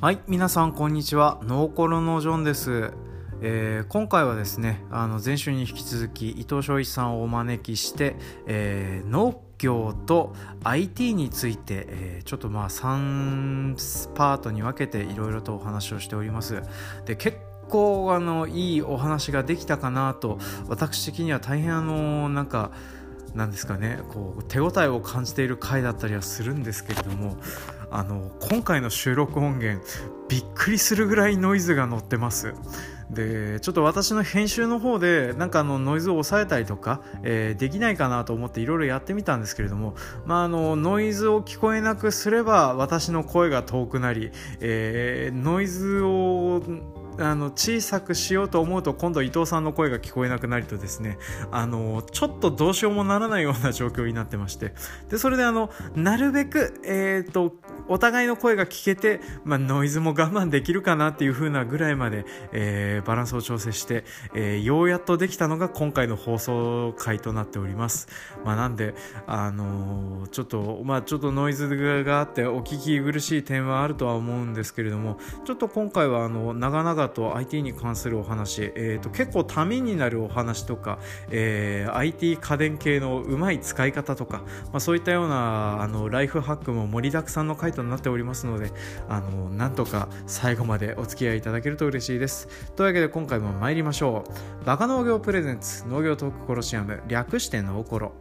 [0.00, 1.40] はい皆さんこんにちは。
[1.42, 2.92] ノーコロのジョンです、
[3.42, 8.14] えー今回はですねあの前週に引き続き伊藤翔一さんをお招きして、
[8.46, 16.62] えー農業と IT について、えーちょっとまあ3パートに分けていろいろとお話をしております。
[17.04, 22.70] で結構あのいいお話ができたかなと私的には大変あのなんか
[23.34, 27.36] なんですかねこう手応えを感じている回だったりはするんですけれども
[27.90, 29.84] あの今回の収録音源
[30.28, 32.54] びっくりするぐらいノイズが乗ってます。
[33.10, 39.94] でちょっと私の編集の方でなんかあのノイズを抑えたりとか、えーできないかなと思っていろいろやってみたんですけれども、
[40.26, 44.30] まあ、あのノイズを聞こえなくすれば私の声が遠くなり、
[44.60, 46.62] えーノイズを
[47.18, 51.18] あの小さくしようと思うと今度伊藤さんの声が聞こえなくなりとですね
[51.50, 54.74] あのちょっとどうしようもならないような状況になってまして。
[55.08, 57.54] でそれであのなるべく、えー、と
[57.88, 64.04] お互いの声が聞けて、まあ、ノイズも我慢できるかなっていう風なぐらいまで、えーバランスを調整して、
[64.34, 68.08] えーようやっとできたのが今回の放送回となっております、
[68.44, 68.94] まあ、なんで、
[69.26, 71.68] あのちょっとまあちょっとノイズ
[72.04, 80.98] があってお聞き苦しい点はあるとは思うんですけれどもちょっと今回はあの長々と IT に関するお話、えー、と結構ためになるお話とか、
[81.30, 84.38] えー IT 家電系のうまい使い方とか、
[84.72, 88.72] まあ、そういったようなあのライフハックも盛りだくさんの回となっておりますので
[89.08, 92.48] あのなんとか最後までお付き合いいただけると嬉しいです。
[92.76, 94.24] というわけで今回も参りましょ
[94.62, 94.64] う。
[94.64, 98.12] バカ農業プレゼンツ農業トークコロシアム略してノーコロ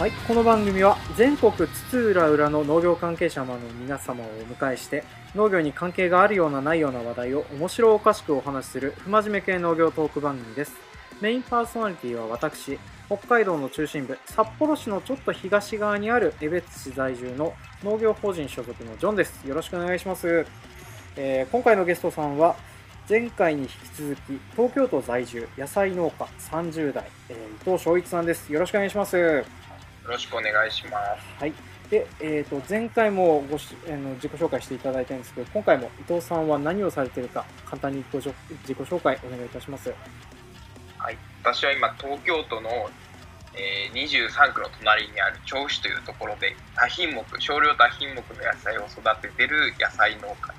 [0.00, 10.72] はい、この番組は全国津々浦々の農業関係者の皆様をお迎えして農業に関係があるようなないような話題を面白おかしくお話しする不真面目系農業トーク番組です。
[11.20, 12.78] メインパーソナリティは私
[13.08, 17.52] 北海道の中心部札幌市のちょっと東側にある江別市在住の
[17.84, 19.46] 農業法人所属のジョンです。
[19.46, 20.46] よろしくお願いします、
[21.16, 22.56] えー今回のゲストさんは
[23.06, 28.50] 前回に引き続き東京都在住野菜農家30代、えー伊藤翔一さんです。
[28.50, 29.59] よろしくお願いします。
[30.08, 31.40] ろしくお願いします。
[31.40, 31.52] はい。
[31.90, 39.92] で、えー、と前回もごしあの自己紹介していただいたんですけど、今回も伊藤さんは何をされているか、簡単にごしょ自己紹介お願いいたします。
[40.98, 42.70] はい、私は今東京都の、
[43.54, 50.54] えー23区の隣にある調布市というところで多品目少量多品目の野菜を育ててる野菜農家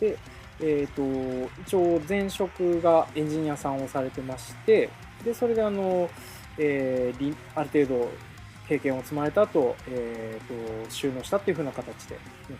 [0.00, 0.18] で、
[0.60, 4.90] えー、と一応前職がエンジニアさんをされてまして、
[5.24, 6.10] でそれであの、
[6.58, 8.10] えーりある程度
[8.68, 12.14] 経験を積まれた後、えー、と収納したっていう風な形で、
[12.50, 12.56] うん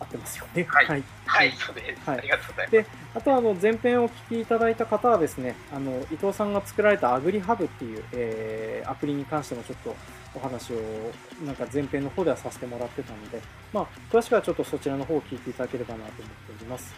[0.00, 0.64] 合ってますよね。
[0.68, 0.86] はい。
[0.86, 1.02] はい。
[1.26, 2.18] はいそうです、はい。
[2.18, 2.70] ありがとうございます。
[2.70, 9.94] であとはあの前編をお聞きいただいた方はですねあの伊藤さんが作られたアグリハブっていう、えーアプリに関してもちょっと
[10.34, 10.76] お話を
[11.44, 13.40] なんか前編の方ではさせてもらってたので、
[13.72, 16.94] まあ、詳しくはちょっとそちらの方を聞いていただければなと思っております。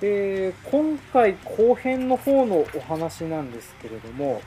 [0.00, 4.42] で今回後編の方のお話なんですけれども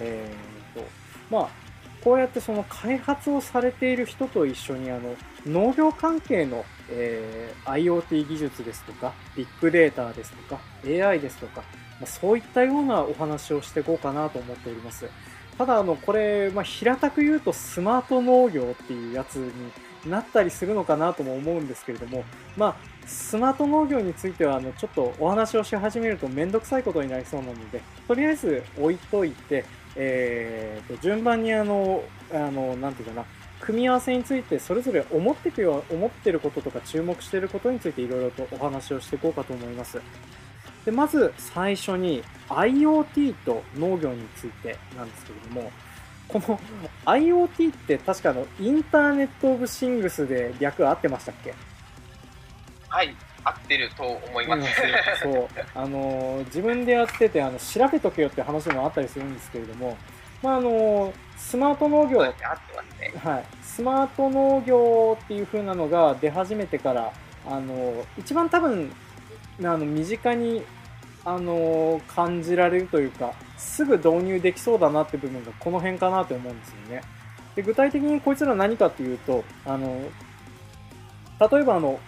[0.00, 0.86] えーと
[1.30, 1.68] まあ
[2.02, 5.16] こうやってその開発をされている人と一緒にあの
[5.46, 11.62] 農業関係の、えー IoT 技術ですとかビッグデータですとか AI ですとか、
[12.00, 15.08] まあ、そういったようなお話をしていこうかなと思っております。
[15.58, 19.72] ただあのこれ、まあ、平たく言うとスマート農業っていうやつに
[20.08, 22.24] なったりするのかなとも思うんですけれども
[22.56, 22.76] まあ
[23.06, 29.64] スマート農業についてはあのちょっとお話をし始めると面倒くさいことになりそうなのでとりあえず置いといて
[29.98, 33.24] えーと順番にあの、あの、なんていうかな、
[33.60, 40.00] 組み合わせについてそれぞれ思ってくよ思ってることとか注目していることについていろいろとお話をしていこうかと思います。
[40.84, 45.72] で、まず最初に IoT と農業についてなんですけれども、
[46.28, 46.60] この
[47.04, 51.54] IoT って確かのインターネット・オブ・シングスで略合ってましたっけ？
[52.88, 53.14] はい
[53.48, 54.68] 合ってると思います、
[55.22, 55.48] そう。
[55.74, 59.96] あの自分でやっててあの調べとけよって話もあったりするんですけれども、
[60.42, 62.34] まあ、あのスマート農業はい、
[63.62, 67.12] スマート農業っていう風なのが出始めてから
[67.46, 68.92] あの一番多分
[69.60, 70.62] あの身近に
[71.24, 77.02] あの感じられるというかすぐ導入できそうだなって部分がこの辺かなと思うんですよね。
[77.56, 80.00] で具体的にこいつら何かっていうとあの
[81.50, 81.98] 例えばあの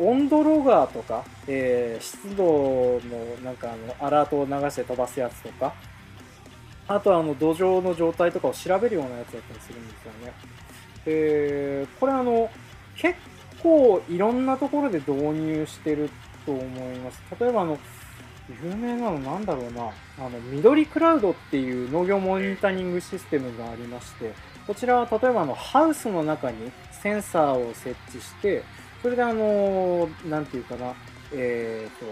[0.00, 3.00] 温度ロガーとか、えー湿度の
[3.44, 5.74] なんかあのアラートを流して飛ばすやつとか
[6.88, 10.32] あとはあの土壌の状態とかを調べるようなやつだったりするんですよね。
[11.04, 12.50] でこれあの
[12.96, 13.16] 結
[13.62, 16.10] 構いろんなところで導入してる
[16.44, 17.78] と思います例えばあの
[18.64, 24.34] 有名なのなんだろうなあの緑クラウドっていう農業モニタリングシステムがありまして
[24.66, 28.62] こちらは例えばあのハウスの中にセンサーを設置して
[29.02, 30.94] それであのなんていうかな。
[31.32, 32.06] えっ、と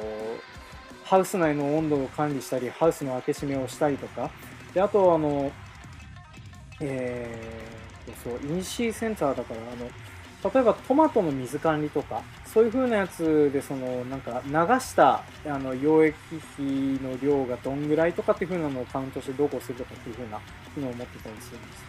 [1.05, 4.31] ハウス内の温度を管理したりハウスの開け閉めをしたりとか。
[4.75, 5.51] であとあの
[6.81, 9.91] えー、そうインシーセンサーだからあの
[10.53, 16.15] 例えばトマトの水管理とかそういう風なやつでそのなんか流したあの溶液
[16.55, 16.65] 費
[17.03, 20.41] の量がどんぐらいとかっていう風なのをカウントしてどうこうするとかっていう風な
[20.75, 21.85] 機能を持ってたりするんです。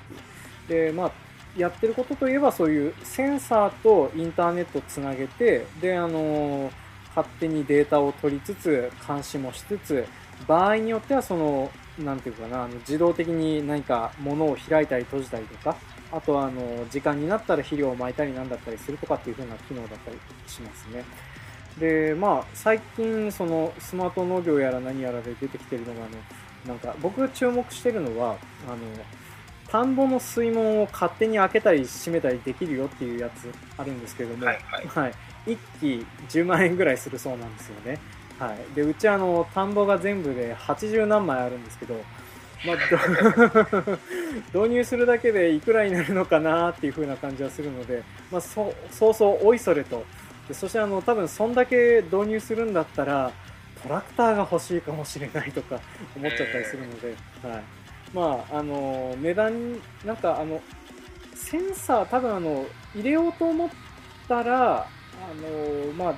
[0.67, 1.11] でまあ
[1.57, 6.71] やってることといえばそういうセンサーとインターネットをつなげてであの
[7.15, 10.05] 勝手にデータを取りつつ監視もしつつ
[10.47, 15.75] 場合によってはそのなんていうかな自動的に何か物を開いたり閉じたりとか
[16.11, 20.17] あとはあの時間になったら肥料を撒いたりなんだったりするとかっていう風な機能だったり
[20.47, 21.03] しますね。
[21.77, 26.09] でまあ最近そのスマート農業やら何やらで出てきてるのがあ
[26.67, 28.37] のなんか僕が注目してるのは
[28.67, 28.77] あの
[29.71, 34.88] 田んぼの水門を勝手に開けたり閉めたりできるよっていうやつあるんですけれども、はいはい。
[34.88, 35.13] はい、
[35.45, 38.00] 1機10万円ぐらいするそうなんですよね。
[38.39, 41.95] はい、でうちあの田んぼが全部で80何枚あるんですけど、
[42.66, 42.77] まあ、
[44.54, 48.01] ど 導入するだけでいくらになるのかなっていう風な感じはするので、
[48.31, 50.06] まあ、そそうそうおいそれと。
[50.48, 53.31] でそしてあの多分そんだけ導入するんだったら
[53.83, 55.80] トラクターが欲しいかもしれないとか
[56.16, 57.63] 思っちゃったりするので、はい、
[58.13, 59.73] まああの値段
[60.06, 60.61] なんかあの
[61.35, 62.65] センサー多分あの
[62.95, 63.69] 入れようと思っ
[64.27, 64.88] たらあ
[65.41, 66.15] のまあ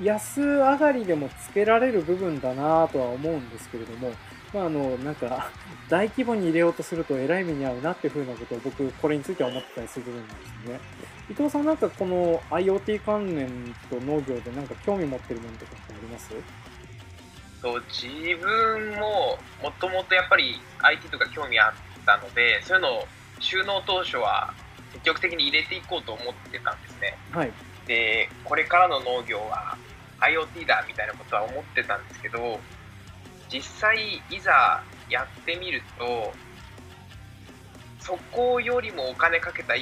[0.00, 4.10] 安上がりでもつけられる部分だなとは思うんですけれども、
[4.54, 5.50] まあ、あのなんか
[5.88, 10.34] 大規模に入れようとするとえらい目に遭うなっていうふうなことを僕これについては思ってたりするんで
[10.64, 10.80] すね。
[11.30, 13.48] 伊藤さんなんかこの IoT 関連
[13.90, 16.30] と農業でなんか興味持ってるものとかってあります？
[17.62, 21.72] そう自分ももともとやっぱり IT とか興味あっ
[22.04, 23.06] たのでそういうのを
[23.38, 24.52] 収納当初は
[24.92, 27.16] 積極的に入れていこうと思ってたんですね。
[27.30, 27.52] はい。
[27.86, 29.76] でこれからの農業は
[30.20, 32.60] IoT だみたいなことは思ってたんですけど
[33.48, 36.32] 実際いざやってみると
[38.00, 39.74] そこよりもお金かけた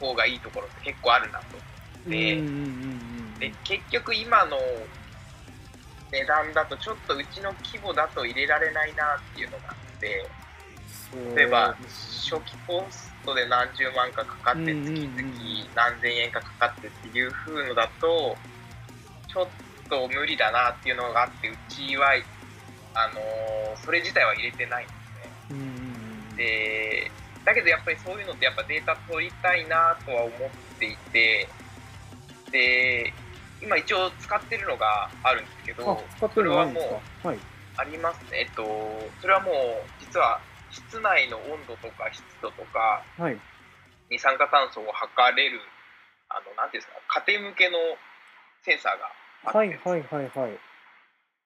[0.00, 1.44] 方がいいところって結構あるなと
[2.10, 2.66] でうんうんうんう
[3.36, 3.38] ん。
[3.38, 4.58] で結局今の
[6.14, 10.26] 値段だとちょっとうちの規模だと入れられないなっていうのがあって
[11.34, 18.36] 例えば初期コストで何十万かかかって月々何千円かかかってっていう風のだと
[19.28, 19.48] ちょっ
[19.88, 22.14] と無理だなっていうのがあってうちは
[22.94, 25.56] あのーそれ自体は入れてないんですね。
[26.36, 27.10] で
[27.44, 30.30] だけどやっぱりそういうのってやっぱデータ取りたいなとは思っ
[30.78, 31.48] ていて
[32.50, 33.12] で
[33.62, 36.88] 今一応使ってるのがあるんですけどあ使ってるのあるんです
[37.22, 37.28] か？
[37.28, 37.38] はい。
[37.76, 38.38] ありますね。
[38.40, 38.62] えっと
[39.20, 39.54] それはもう
[39.98, 40.40] 実は
[40.70, 43.38] 室内の温度とか湿度とかはい。
[44.10, 45.60] 二酸化炭素を測れる
[46.28, 47.78] あのなんていうんですか家庭向けの
[48.62, 49.06] センサーが
[49.44, 50.58] あって、はいはいはいはい。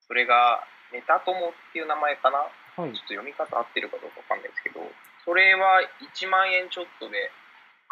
[0.07, 2.39] それがメタトモっていう名前かな？
[2.77, 2.93] はい。
[2.93, 4.81] ちょっと読み方合ってるかどうかわかんないですけど
[5.25, 5.81] それは
[6.17, 7.31] 1万円ちょっとで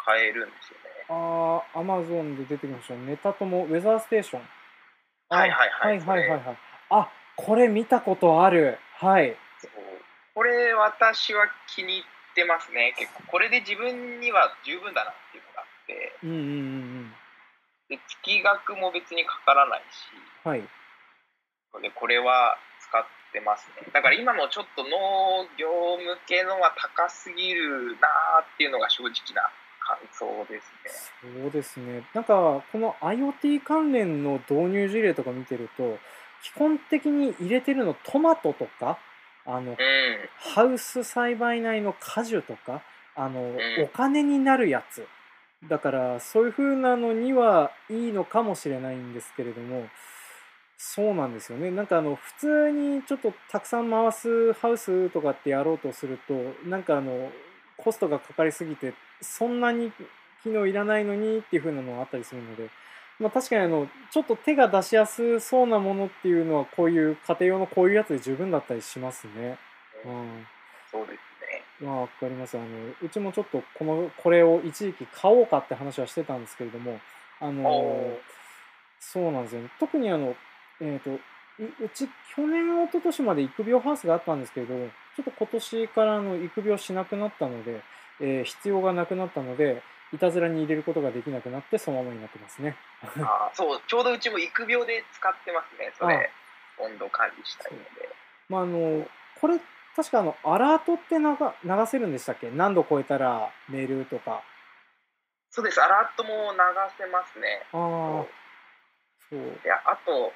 [0.07, 2.95] 買えるんですよねあー、アマゾンで出てきました。
[2.95, 4.41] メタトモ、ウェザーステーション。
[5.29, 6.57] あはいはいはいはいはいはいはい。
[6.89, 8.79] あ、これ見たことある。
[8.95, 9.35] はい。
[10.33, 12.03] これ私は気に入っ
[12.35, 17.13] てますね結構これで自分には十分だなっていうのがあってうんうんうんうん。
[17.89, 20.13] で月額も別にかからないし
[20.45, 20.61] はい。
[21.73, 23.01] のでこれは使っ
[23.33, 29.49] てますねだから今のちょっと農業向けのは高すぎるなーっていうのが正直な
[29.87, 32.03] 感想ですねそうですね。
[32.13, 35.97] なんか、この IoT 関連の導入事例とか見てると、
[36.43, 38.99] 基本的に入れてるのトマトとか、
[39.45, 39.77] あの、うん
[40.39, 42.81] ハウス栽培内の果樹とか、
[43.15, 45.07] あの、んお金になるやつ。
[45.67, 49.87] だから、そういう風なのにはいいのかもしれないんですけれども、
[50.77, 51.71] そうなんですよね。
[51.71, 56.33] なんかあの、普通にちょっとたくさん回すハウスとかってやろうとすると、
[56.69, 57.31] なんかあの、
[57.77, 59.91] コストがかかりすぎて、そんなに
[60.43, 62.69] 機能いらないのにっていう風なのがあったりするので、
[63.19, 69.57] まあ確かにあの、ちょっと手が出しやすそうなものっていうのは、こういう家庭用のこういうやつで十分だったりしますね。
[70.05, 70.45] うん。
[70.91, 72.57] そうですねまあ、わかります。
[72.57, 72.67] あの、
[73.01, 76.99] うちもちょっとこの、これを一時期買おうかって話はしてたんですけれども、
[77.39, 78.19] あのお、
[78.99, 79.69] そうなんですよね。
[79.79, 80.35] 特にあの、
[80.81, 84.73] えっ、と、いうち、去年、一昨年まで育苗ハウスがあったんですけれど、
[85.17, 87.81] ちょっと今年からあの育苗しなくなったので、
[88.21, 89.81] えー必要がなくなったので
[90.13, 92.77] いたずらに入れることができなくなってそのままになってますね。
[93.01, 96.29] あーそう、ちょうどうちも育苗で使ってますね、それ。
[96.79, 98.09] 温度管理したいので。
[98.47, 99.07] まああの
[99.41, 99.59] これ
[99.95, 102.51] 確かあのアラートって流流せるんでしたっけ？
[102.51, 104.43] 何度超えたらメールとか。
[105.49, 106.59] そうです、アラートも流
[106.97, 107.65] せますね。
[107.73, 108.25] ああ
[109.29, 109.39] そう。
[109.39, 110.31] いや、あと、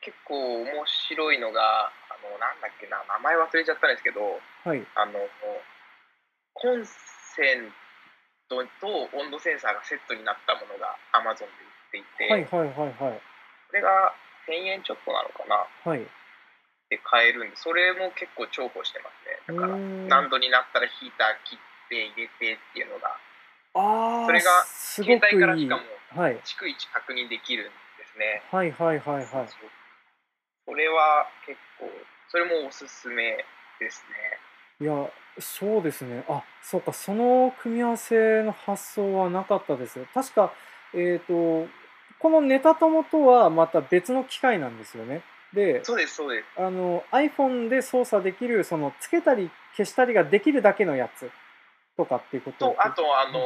[0.00, 4.86] 結構面白いのが、あの、なんだっけな、名前忘れちゃったんですけど、はい。
[4.94, 5.18] あの、
[6.54, 7.72] コンセン
[8.48, 11.46] トと温度センサーがセットになったものが Amazon
[11.92, 13.20] で売っていて、はいはいはいはい。
[13.68, 14.14] これが
[14.48, 15.66] 1000円ちょっとなのかな？
[15.84, 16.06] はい。
[16.88, 19.60] で買えるんで、それも結構重宝してますね。
[19.60, 19.76] だから、
[20.08, 21.58] 何度になったらヒーター切っ
[21.90, 23.12] て入れてっていうのが、
[23.74, 25.82] ああそれが携帯からしかも
[26.16, 26.40] はい。
[26.40, 28.42] 逐一確認できるんですね。
[28.50, 29.26] はいはいはいはい。
[29.26, 29.46] そう
[30.68, 31.90] それは結構、
[32.28, 33.38] それもおすすめ
[33.80, 34.04] です
[34.80, 34.84] ね。
[34.84, 35.10] いや
[35.40, 36.24] そうですね。
[36.28, 36.92] あそうか。
[36.92, 40.52] その組み合わせの発想はなかったです確か
[40.94, 41.66] えっ、と
[42.20, 45.22] このネタ友とはまた別の機械なんですよね。
[45.54, 46.60] でそうです、そうです。
[46.60, 51.30] あの iPhone で操作できるそのつけたり消したりができるだけのやつ。
[51.98, 52.70] とかっていうこと。
[52.70, 53.42] と、あと、あの、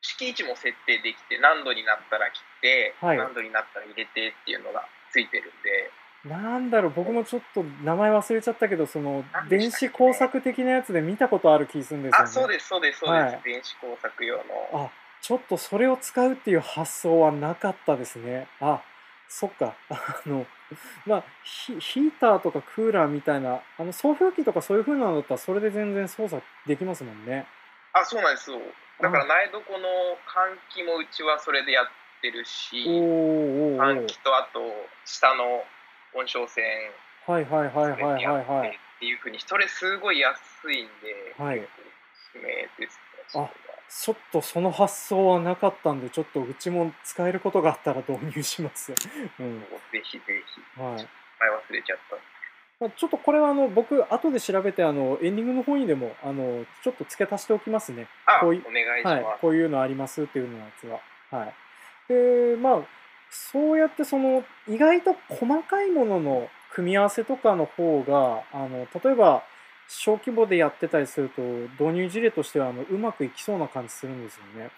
[0.00, 3.18] 敷地も設定できて、何度になったら切って、はい。
[3.18, 5.92] 何度になったら入れてっていうのがついてるんで、
[6.24, 12.24] なんだろう僕もちょっと名前忘れちゃったけどその電子工作的なやつで見たことある気するんですよね。
[12.24, 13.34] あ、そうです、そうです、そうです。
[13.34, 13.40] はい。
[13.44, 14.44] 電子工作用の。
[14.72, 14.90] あ
[15.20, 18.46] ちょっとそれを使うっていう発想はなかったですね。
[18.60, 18.82] あ
[19.28, 19.74] そっか。
[19.90, 20.46] あの
[21.06, 27.46] まあヒヒーターとかクーラーみたいなあの送風機とかそういう風なのだったらそれで全然操作できますもんね。
[27.92, 28.58] あ、そうなんですよ。
[29.00, 29.88] だから、苗床の
[30.26, 31.86] 換気もうちはそれでやっ
[32.20, 34.60] てるおし、換ー気とあと、
[35.04, 35.64] 下の
[36.14, 36.64] 温床線、
[37.26, 40.38] はいはいはいはいはいやってはいっていうふうに、それすごい安
[40.72, 41.66] いんで、はいおす
[42.32, 42.42] すめ
[42.78, 43.24] ですね。
[43.28, 43.50] それは
[43.88, 48.92] ちょっとその発想はなかったんでちょっとうちも使えることがあったら導入します、
[49.38, 49.60] うん
[49.92, 50.42] ぜひぜ
[50.76, 50.80] ひ。
[50.80, 51.08] はい
[51.40, 52.16] 前忘れちゃった。
[52.80, 59.22] まあちょっとこれはあの僕後で調べてあのエンディングの方にでもあのちょっと付け足しておきますねあ、おこうい願いします。
[59.22, 61.00] はい、こういうのありますっていうのやつは。
[61.30, 61.54] はい、
[62.08, 62.82] でまあ
[63.34, 69.42] そうやってその意外と細かいものの組み合わせとかの方があの例えば
[69.88, 71.42] 小規模でやってたりすると
[71.82, 74.70] 導入事例としてはあのうまくいきそうな感じするんですよね。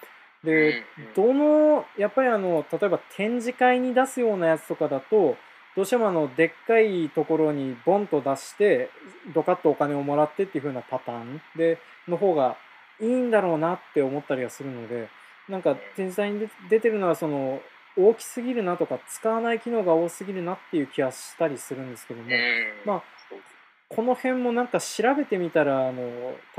[0.42, 0.84] で、
[1.14, 5.36] どのやっぱりあの例えば展示会に出すようなやつとかだと
[5.76, 8.90] どうしてもあのでっかいところにボンと出して
[9.34, 12.56] ドカッとお金をもらってっていう風なパターンでの方が
[13.00, 15.08] いいんだろうなって思ったりはするので
[15.48, 17.60] なんか展示会に出出てるのはその
[17.96, 22.32] 大きすぎるなとか使わない機能が多すぎるなっていう気はしたりするんですけども、うん。
[22.84, 23.02] まあ
[23.88, 26.02] この辺もなんか調べてみたらあの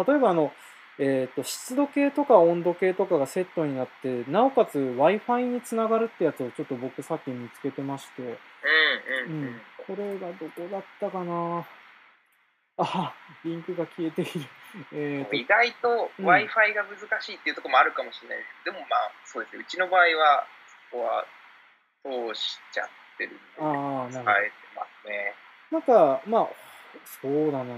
[0.08, 0.52] 例えばあの、
[0.98, 8.34] えー、と湿度計とか温度計とかがセットになってなおかつ w i f i につながるってやつをちょっと僕さっき見つけてまして、うんう
[9.28, 9.44] うん。
[9.44, 9.50] うん。
[9.50, 11.68] ん、これがどこだったかな。
[12.80, 13.14] あ
[13.44, 14.32] リンクが消えている。
[14.94, 15.36] えーと。
[15.36, 16.26] 意外とうん。
[16.26, 18.66] W i f i が難しいっていうところもあるかもしれないです。
[18.66, 19.64] でもまあそうですね。
[19.64, 20.57] うちの場合はそ
[20.92, 21.26] こは
[22.04, 23.40] 通しちゃってるんで
[24.20, 25.34] 使えてますね。
[25.72, 26.48] なんかまあ
[27.22, 27.74] そうだなあの、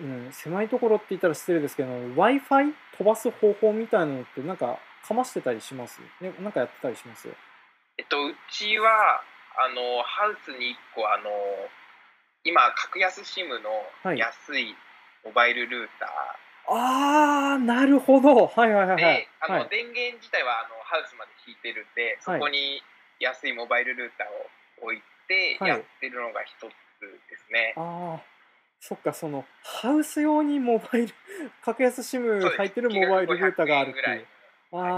[0.00, 6.00] うん、狭いところって言ったら失礼ですけど w i f i 飛ばす方法みたいなのってなんかかましてたりします？
[6.20, 7.28] ねなんかやってたりします？
[7.98, 9.22] えっとうちは
[9.58, 11.30] あのハウスに1個あの
[12.44, 13.62] 今格安 SIM はい。
[13.62, 14.74] の安い
[15.24, 16.06] モバイルルータ
[16.68, 18.46] ああなるほど。
[18.46, 19.28] はいはいはいはい。
[19.40, 19.68] あのはい。
[19.68, 22.82] 電源自体はあのハウスまで引いてるんでそこに
[23.20, 24.26] 安いモバイルルーター
[24.84, 25.70] を置いてはい。
[25.70, 26.70] やってるのが一つ
[27.30, 28.22] ですね、ああ
[28.80, 31.14] そっかそのハウス用にモバイル
[31.62, 34.26] 格安 SIM 入ってるモバイルルーターがあるって月額500円ぐらいうい。
[34.72, 34.92] あーあーあ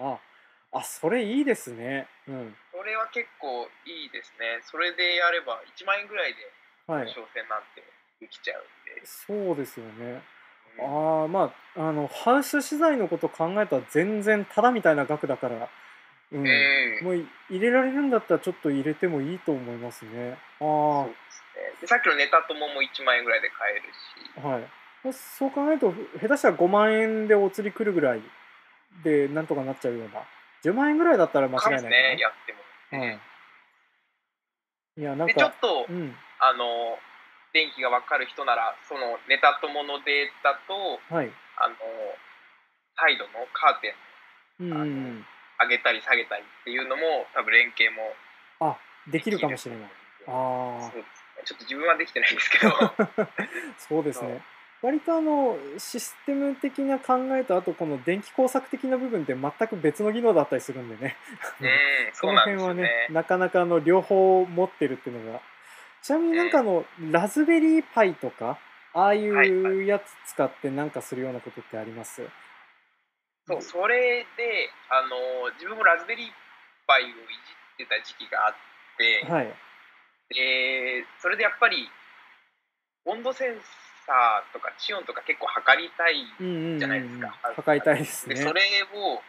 [0.00, 2.08] ーあーああそれいいですね。
[2.28, 2.56] うん。
[2.72, 4.60] それは結構いいですね。
[4.62, 6.38] それでやれば1万円ぐらいで
[6.86, 7.08] はい。
[7.08, 7.82] 商戦なんて
[8.20, 8.64] できちゃうん
[8.94, 9.02] で。
[9.04, 9.92] そうですよね。
[10.04, 10.22] うん
[10.82, 15.68] ああまああのハウス資材のこと考えたら全然タダみたいな額だから、
[16.32, 16.46] うん。
[16.46, 17.04] うん。
[17.04, 20.36] もうい入れられるんだったらちょっと入れてもいいと思いますね。
[20.60, 21.80] あそうですね。
[21.80, 24.40] でさっきのネタ友も1万円ぐらいで買えるし。
[24.44, 24.64] あはい。
[25.12, 28.22] そう考えると下手したら5万円でお釣り来るぐらい
[29.02, 30.22] でなんとかなっちゃうような。
[30.62, 31.82] 10万円ぐらいだったら間違いないかな。
[31.82, 33.02] かもね、やっても。
[33.02, 33.20] はい、
[34.98, 36.14] いやなんで、ちょっかと、うん。
[36.38, 36.98] あの、
[37.52, 41.30] 電気がわかる人なら、そのネタ友のデータと、はい。
[41.58, 41.76] あの、
[42.96, 43.94] サイドのカーテ
[44.60, 45.26] ンうん
[45.60, 48.14] 上げたり下げたりっていうのも、多分連携も
[48.60, 48.76] あ
[49.10, 49.90] できるかもしれない。
[50.26, 51.42] ああそうですね。
[51.44, 52.72] ちょっと自分はできてないんですけど。
[52.72, 52.94] あ
[53.78, 54.42] そうですね。
[54.82, 61.16] 割とあのシステム的な考えとあとこの電気工作的な部分って全く別の技能だったりするんでね。
[61.60, 61.68] うん、
[62.14, 63.06] そ の辺はねね。
[63.10, 65.40] なかなかあの両方持ってるっていうのが
[66.02, 68.58] ちなみになんかあのラズベリーパイとか
[68.92, 72.22] ああいうやつ使ってなんかするようなことってあります？
[73.46, 76.30] そう、それで、あの、自分もラズベリー
[76.86, 77.16] パイをいじ
[77.84, 78.54] ってた時期があっ
[78.96, 79.46] て、はい。
[80.34, 81.90] で、それでやっぱり、
[83.06, 83.56] 温度セン
[84.06, 86.78] サーとか地温とか結構測りたいうんうんうんうん。
[86.78, 88.34] じゃないですか測りたいですね。
[88.34, 88.62] でそれ
[88.94, 89.22] を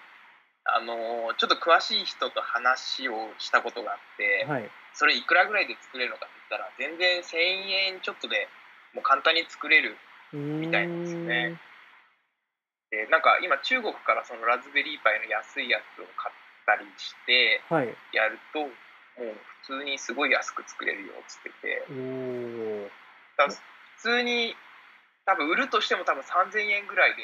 [0.66, 4.70] あのちょっと詳しい人と話をしたことがあって、はい。
[4.94, 8.48] それいくらぐらいで作れるのかって言ったら全然1000円ちょっとで
[8.94, 9.96] もう簡単に作れる
[10.34, 11.56] みたいなんですよね
[12.92, 16.36] でなんか今中国からそのラズベリーパイの安いやつを買っ
[16.68, 17.96] たりしてはい。
[18.12, 18.68] やるとも
[19.32, 21.50] う普通にすごい安く作れるよっつって。
[21.62, 21.86] て
[23.48, 23.56] 普
[24.02, 24.56] 通に
[25.26, 27.24] 多分売るとしても多分3000円ぐらいで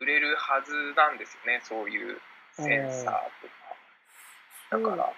[0.00, 2.20] 売れるはずなんですよねそういう
[2.56, 3.64] センサーとか。
[4.70, 5.12] だから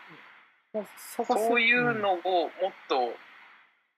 [0.97, 2.51] そういうのをもっ
[2.89, 3.15] と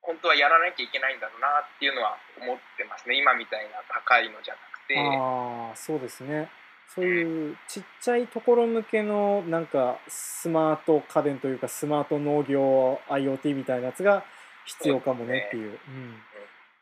[0.03, 3.17] 本当はやらなきゃいけないんだろうなっていうのは思ってますね。
[3.17, 4.97] 今みたいな高いのじゃなくて。
[4.99, 6.49] ああそうですね。
[6.95, 14.25] そういうちっちゃいところ向けのなんかスマート家電というかスマート農業 IoT みたいなやつが
[14.65, 15.79] 必要かもねっていう。
[15.87, 16.23] うん、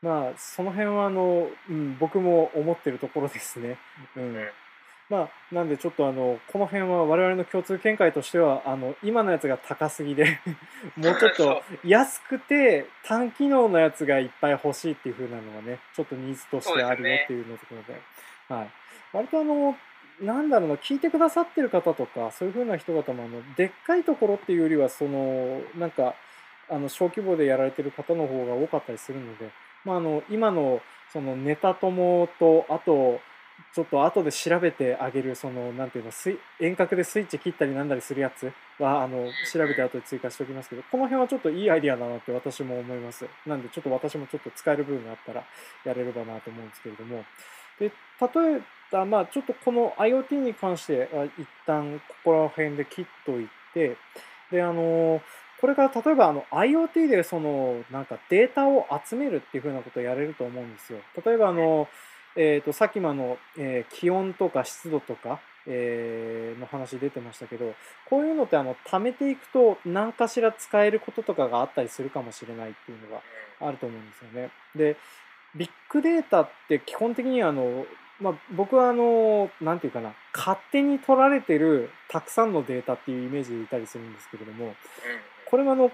[0.01, 3.77] まあその辺はあの、うん、僕も思ってるところですね、
[4.15, 4.35] うん。
[4.35, 4.47] うん
[5.09, 10.39] まあなんでちょっとあのこの辺は我々の共通見解としてはあの今のやつが高すぎで
[10.97, 18.01] もうちょっと安くて単機能のやつがいっぱい欲しいっていう風なのがねちょっとニーズとしてあるよっていうのところで。
[18.49, 18.69] はい、
[19.11, 19.77] 割とあの
[20.21, 26.15] なんだろうな聞いてくださってる方とかそういう風な人方もあのでっかいところっていうよりはそのなんか
[26.69, 29.51] あの小規模でやられてる方の方が多かったりするので、
[29.85, 30.81] まあ、あの今の
[31.13, 33.19] そのネタ友とあと
[33.73, 36.11] ちょっと後で調べてあげるそのなんていうの
[36.59, 45.43] 遠隔でスイッチ切ったりなんだりするやつはあの調べて後で追加しておきますけどこの辺はちょっといいアイディアだなって私も思いますなんでちょっと私もちょっと使える部分があったら
[45.85, 47.23] やれればなと思うんですけれども
[47.79, 47.91] で
[48.21, 53.97] 例えばまあちょっとこの IoT に関しては一旦ここら辺で切っといて
[54.51, 55.21] であの
[55.59, 60.99] これから例えばあの IoT でそのなんかデータを集めるっていうふうなことをやれると思うんですよ。
[61.25, 61.87] 例えばあの、
[62.37, 67.73] えー、とさっきもあの、えー気温とか湿度とか、えーの話出てましたけど
[68.09, 73.21] こういうのってあの貯めていくと何かしら使えることとかがあったりするかもしれないっていうのが
[73.67, 74.51] あると思うんですよね。
[74.75, 74.97] で
[75.55, 77.85] ビッグデータって基本的にあの、
[78.19, 84.75] まあ、僕はあのなんていうかな勝手に取られてるたくさんのデータっていうイメージでいたりするんですけれども
[85.49, 85.91] これもあの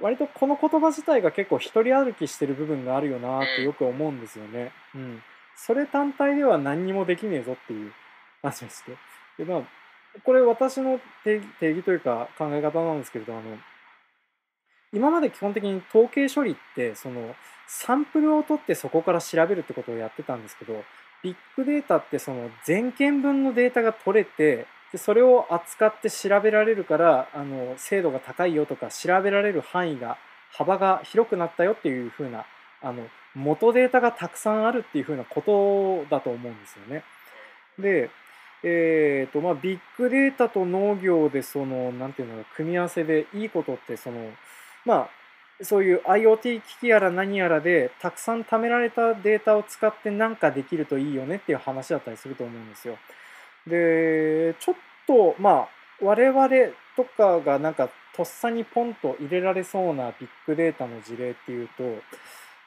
[0.00, 4.72] 割とこの言葉自体が結構一人歩きしてる部分があるよなってよく思うんですよね。
[4.94, 5.22] うん、
[5.56, 7.92] それ単体では何にもできねえぞっていう
[8.42, 8.96] 話でして。
[9.38, 9.62] でまあ
[10.22, 13.42] これ私の定義定義というか考え方なんですけれどあの
[14.92, 17.34] 今まで基本的に統計処理ってその
[17.66, 20.84] サンプルを取ってそこから調べるってことをやってたんですけど
[21.22, 30.18] ビッグデータってその全件分のデータが取れてでそれを扱って調べられるからあの精度が高いよとか調べられる範囲が
[30.52, 32.44] 幅が広くなったよっていう風な
[32.84, 37.02] あの元データがたくさんあるっていう風なことだと思うんですよね。
[37.78, 38.10] で、
[38.62, 44.30] えーとまあ、ビッグデータと農業でそのなんていうのか組み合わせでいいことってその
[44.84, 52.98] まあそういう IoT 機器やら何やらでたくさん貯められたデータを使って何かできるといいよねっていう話だったりすると思うんですよ。
[53.66, 54.74] でちょっ
[55.06, 55.68] とまあ
[56.00, 56.48] 我々
[56.96, 61.82] とかがなんかとっさにポンと入れられそうなビッグデータの事例っていうと、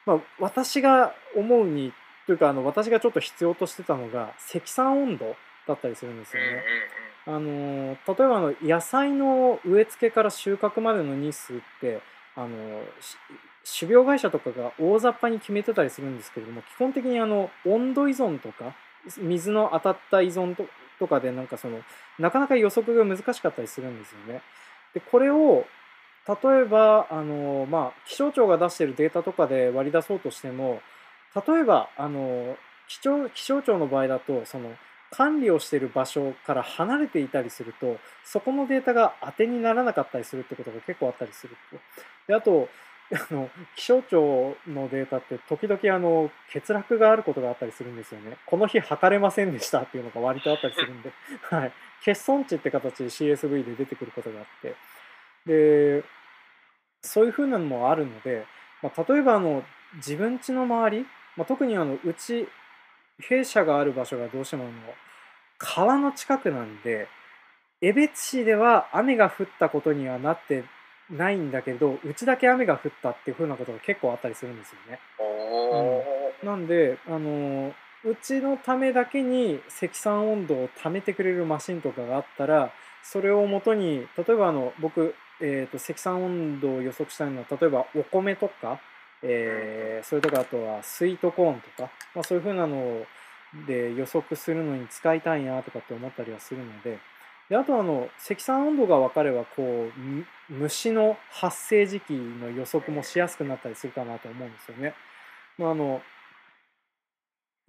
[0.08, 1.92] まあ、私が思うに
[2.26, 6.62] というかあの私がちょっと必要としてたのが積算温度だったりするんですよね。
[7.26, 12.00] あの例えばあの野菜の植え付けから収穫までの日数って
[12.34, 13.18] あのし
[13.80, 18.74] 種苗会社とかが大雑把に決めてたりするんですけれども基本的にあの温度依存とか
[19.18, 20.64] 水の当たった依存と
[20.98, 21.82] とかでなんかその
[22.18, 24.40] なかなか予測が難しかったりするんですよね。
[24.94, 25.66] でこれを
[26.28, 30.80] 例えばあの、まあ、気象庁が出しているデータとかで割り出そうとしても
[31.34, 34.72] 例えばあの気象気象庁の場合だとその
[35.10, 41.78] 管理をしている場所から離れていたりするとそこのデータが当てにならなかったりするってことが結構あったりすると。
[42.26, 42.68] であと
[43.10, 48.36] あの気象庁のデータって時々あの欠落があることがあったりするんですよね。
[48.44, 51.10] この日測れませんでしたっていうのが割とあったりするんで、
[51.44, 51.72] はい、
[52.04, 54.74] 欠損値って形で CSV で出てくることがあって
[55.46, 56.04] で
[57.02, 58.44] そういうふうなのもあるので、
[58.82, 59.62] まあ、例えばあの
[59.96, 61.06] 自分家の周り
[61.38, 62.48] まあ、特にあのうち
[63.20, 64.72] 弊社がある場所がどうしてもあの
[65.56, 67.06] 川の近くなんで
[67.80, 70.64] 江別市では雨が降ったことにはなって
[71.08, 74.98] ないんだけどうちだけ雨が降ったっていう風なことが結構あったりするんですよね。
[75.20, 77.72] おーなんであの
[78.04, 88.80] うちのためだけに積算温度を貯めてくれるマシンとかがあったらそれをもとに例えばあの僕、えー、と積算温度を予測したいのは例えばお米とか、
[89.22, 93.04] えーそれとかあとはスイートコーンとか、まあ、そういう風なの
[93.66, 96.98] で予測するのに使いたいなとかって思ったりはするので
[97.48, 104.94] であとあの積算温度が分かればこうむ虫の発生時期の予測もしやすくなったりするかなと思うんですよね。
[105.56, 106.02] まあ、あの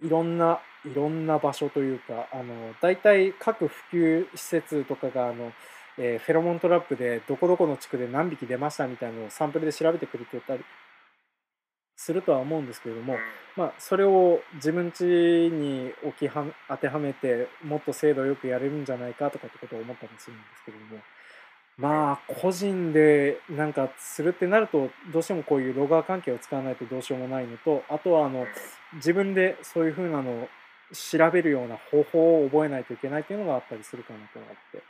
[0.02, 5.52] いろんないろんな場所というかあの大体各普及施設とかがあの、
[6.02, 10.64] えーフェロモントラップでどこどこの地区で何匹出ましたみたいなのをサンプルで調べてくれてたり
[11.94, 13.16] するとは思うんですけれども、
[13.56, 21.02] まあ、それを自分家に置きは当てはめてもっと精度よくやれるんじゃないかとかってことを思ったりするんですけれども
[21.76, 28.46] まあ個人でなんかするってなるとどうしてもこういうロガー関係を使わないとどうしようもないのとあとはあの
[28.94, 30.48] 自分でそういう風なのを
[30.92, 34.82] 調べるような方法を覚えないといけないっていうのがあったりするかなと思って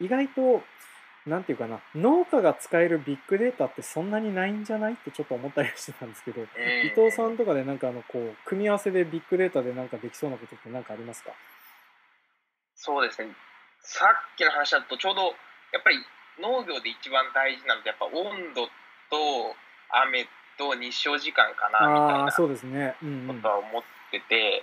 [0.00, 0.62] 意外と
[1.26, 11.32] なんていうかな農家が使えるビッグデータってそんなにないんじゃないってちょっと思ったりしてたんですけど伊藤さんとかでなんかあのこう組み合わせでビッグデータでなんかできそうなことって何かありますか？
[12.74, 13.28] そうですね。
[13.80, 15.98] さっきの話だとちょうどやっぱり
[16.40, 18.66] 農業で一番大事なのってやっぱ温度
[19.10, 19.54] と
[20.06, 24.62] 雨と日照時間かなみたいなことは思ってて、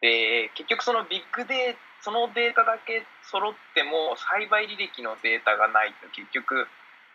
[0.00, 6.66] で結局そのビッグデーそのデータだけ揃っても栽培履歴のデータがないと結局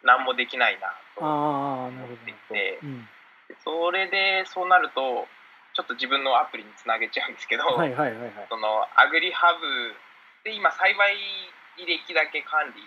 [0.04, 3.08] 何もできないなと思っていてうん。
[3.48, 5.28] でそれでそうなると
[5.74, 8.32] ちょっと自分のアプリにつなげちゃうんですけど、はいはいはいはい。
[8.50, 9.94] そのアグリハブ
[10.50, 11.16] で今栽培
[11.78, 12.82] 履歴だけ管理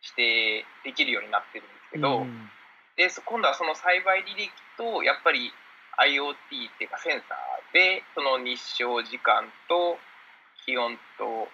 [0.00, 2.50] してできるようになってるんですけど、うん
[2.98, 5.54] でそ今度はその栽培履歴とやっぱり
[6.02, 10.02] IoT っていうかセンサーでその日照時間と
[10.68, 11.48] 気温と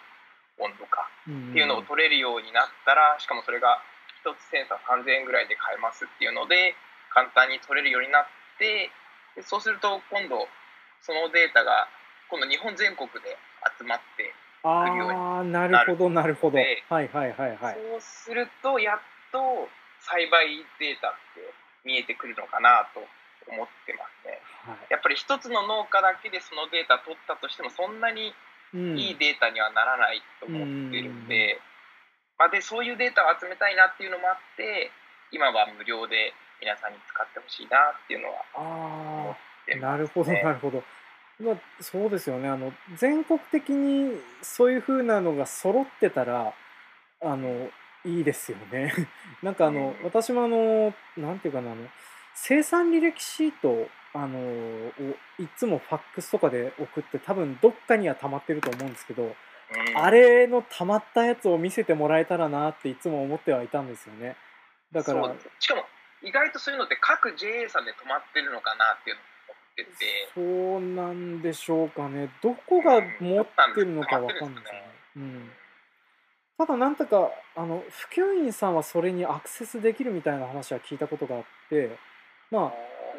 [0.59, 3.79] 温度かうんっていうのを取れるようになったらしかもそれが
[4.27, 6.75] 1つセンサー3000円ぐらいで買えますっていうので
[7.15, 8.27] 簡単に取れるようになっ
[8.59, 8.91] て
[9.39, 10.51] でそうすると今度
[10.99, 11.87] そのデータが
[12.27, 13.39] 今度日本全国で
[13.79, 14.33] 集まって、
[14.65, 16.59] ああなるほどなるほど。
[16.59, 17.77] はいではいはいはい。
[17.77, 18.99] そうするとやっ
[19.31, 19.69] と
[20.01, 21.53] 栽培データって
[21.85, 23.01] 見えてくるのかなと
[23.47, 24.41] 思ってますね。
[24.65, 24.87] はい。
[24.91, 28.35] やっぱり一つの農家だけでそのデータ取ったとしてもそんなにうん
[28.75, 31.61] いいデータにはならないと思ってるんで,、
[32.39, 34.91] まあ、でそういうデータを集めたいなっていうのもあって
[35.31, 39.87] 今は無料で皆さんに使ってほしいなっていうのは思あってます、ね。
[39.87, 40.83] あなるほどなるほど。
[41.41, 42.49] まあそうですよね。
[42.49, 46.55] あの全国的にそういう風なのが揃ってたら
[47.23, 47.71] あの
[48.05, 48.93] いいですよね。
[49.43, 50.05] なんかあのうん。
[50.05, 51.87] 私もあのなんていうかなあの
[52.35, 54.93] 生産履歴シートあのを
[55.39, 59.33] いつもファックスとかで送って多分どっかには溜まってると思うんですけどうん。
[59.99, 64.37] あれの溜まったやつを見せてもらえたらなっていつも思ってはいたんですよね。
[64.93, 65.83] だからしかも
[66.23, 70.31] 意外とそういうのって各 JA さんで止まってるのかなっていうのを思ってて。
[70.35, 70.41] そ
[70.79, 72.31] うなんでしょうかね。
[72.41, 75.51] どこが持ってるのかわかんないですよね、うん、
[76.59, 81.99] ただなんとかあの普及員さんはそれにアクセスできるみたいな話は聞いたことがあって
[82.51, 82.73] まあ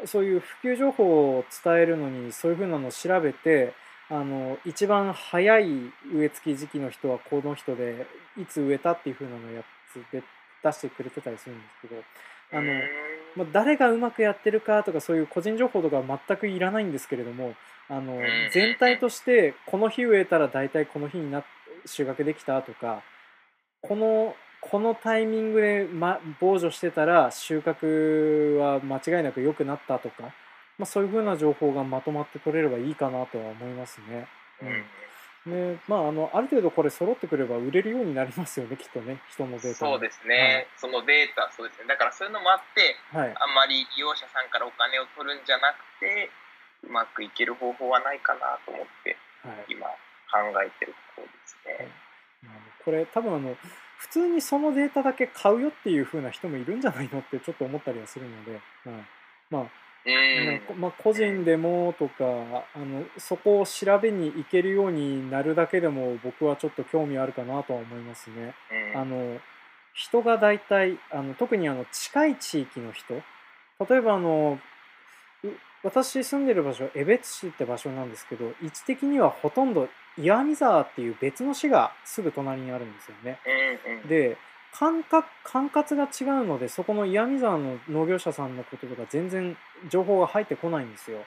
[0.06, 3.74] そういう普及情報を伝えるのにそういうふうなのを調べて
[4.10, 5.66] あの一番早い
[6.14, 8.06] 植え付け時期の人はこの人で
[8.38, 10.24] いつ植えたっていうふうなのをやつで
[10.64, 12.02] 出してくれてたりするんですけど
[12.52, 12.82] あの、うん
[13.36, 17.54] まあ、誰がうまくやってるかとかそういう個人情報とかは全くいらないんですけれども
[17.90, 18.22] あのん。
[18.52, 21.44] 全体としてこの日植えたら大体この日にな
[21.86, 23.02] 収穫できたとか
[23.82, 24.36] この
[24.72, 30.24] このタイミングで、ま、防除してたら収穫は間違いなく良くなったとか、
[30.78, 34.28] まあ、そういうふうな情報がまとまって取れればいいかなとは思いますね。
[34.62, 34.84] うん。
[35.46, 39.92] ねまあ、あのある程度これ揃ってくれば売れるようになりますよね きっとね人のデータも。
[39.92, 41.88] そうですね、そのデータそうですね。
[41.88, 43.34] だからそういうのもあってはい。
[43.38, 46.32] あんまり利用者さんからお金を取るんじゃなくて
[46.82, 49.66] うまくいける方法はないかなと思ってはい。
[49.68, 51.92] 今考えてるところですね。
[52.44, 52.52] あの
[52.84, 53.56] これ多分あの
[54.06, 59.06] 普通にそのデータだけ買うよっていう風な人もいるんじゃないのってちょっと思ったりはするので、うん。
[60.06, 62.24] ねこまあ、個人でもとか
[62.76, 68.54] あのそこを調べに行けるようになるだけでも僕はちょっと興味あるかなとは思いますね。
[68.94, 69.02] うん。
[69.02, 69.40] あの
[69.96, 73.16] 人が大体あの特にあの近い地域の人
[73.90, 74.60] 例えばあの
[75.44, 75.48] う
[75.84, 83.40] 私住んでる場所江別市って場所なんですけど位置的にはほとんど岩見沢っていう別の市がすぐ隣にあるんですよね。
[83.86, 84.08] うんうん。
[84.08, 84.38] で
[84.78, 89.56] 管轄管轄が違うのでそこの岩見沢の農業者さんのこととか全然
[89.90, 91.20] 情報が入ってこないんですよ。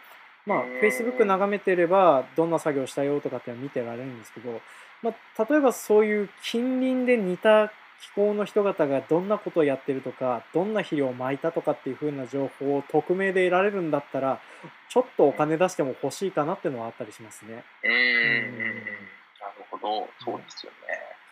[0.46, 4.60] まあうん Facebook 眺めてればどんな作業したよとかって見てられるんですけど、
[5.02, 14.40] まあ、例えばそういう近隣で似た気候の人方がどんなことをやってるとかどんな肥料をまいたとかっていう風な情報を匿名で得られるんだったら
[14.88, 17.64] ちょっとお金出しても欲しいかなっていうのはあったりしますね。
[17.82, 18.64] うんうんうん。
[18.64, 20.08] なるほど。
[20.24, 20.78] そうですよね。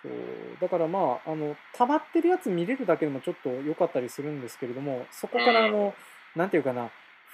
[0.02, 0.12] そう
[0.60, 5.94] だからまああの溜まってるやつ見れるだけでもちょっと良かったりするんですけれどもそこからあの、
[6.34, 6.90] なんていうかな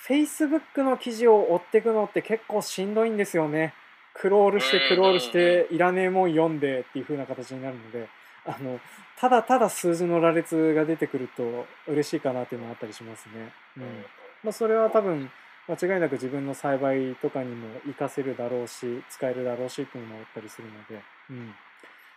[0.07, 3.75] Facebook の記事を追っていくのって結構しんどいんですよね
[4.15, 8.09] クロールしてクロールしていらねえもん読んでっていう風な形になるので
[8.45, 8.81] あの
[9.17, 13.53] ただただ数字の羅列が出てくると嬉しいかなっていうのはあったりしますね。
[13.77, 14.05] うん。
[14.43, 15.31] まあ、それは多分
[15.69, 21.01] 間違いなく自分の栽培とかにも活かせるだろうし使えるだろうしっていうのもあったりするので、
[21.31, 21.55] うん。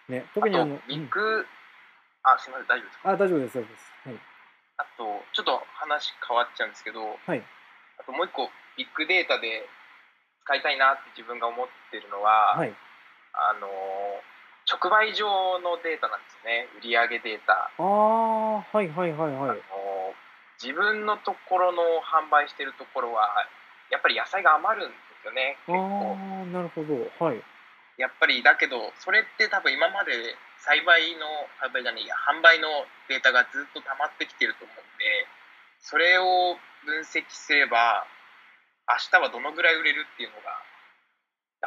[0.10, 1.46] ね、特にあのあと、ビッグ、
[2.24, 3.10] あ、すみません、大丈夫ですか？
[3.10, 3.94] うんあ大丈夫です大丈夫です。
[4.06, 4.20] はい。
[4.78, 7.44] あと、ちょっと話変わっちゃうんですけど、はい。
[7.98, 9.70] あともう一個、ビッグデータで
[10.44, 12.74] 使いたいなって自分が思ってるのは、はい、
[13.34, 13.72] あのー、
[14.66, 15.26] 直売所
[15.60, 17.70] のデータなんですよね、売上データ。
[17.78, 19.50] ああはいはいはいはい。
[19.50, 20.16] あのー
[20.62, 23.28] 自分のところの販売してるところは、
[23.92, 26.16] やっぱり野菜が余るんですよね、あ結構。
[26.16, 26.96] あなるほど。
[27.20, 27.44] はい。
[27.98, 30.12] やっぱりだけど、それって多分今まで
[30.60, 31.28] 栽培の、
[31.60, 32.68] 栽培じゃねえや、販売の
[33.08, 35.28] データがずっと溜まってきてると思うんで、
[35.80, 38.08] それを分析すれば、
[38.88, 40.75] 明日はどのぐらい売れるっていうのが出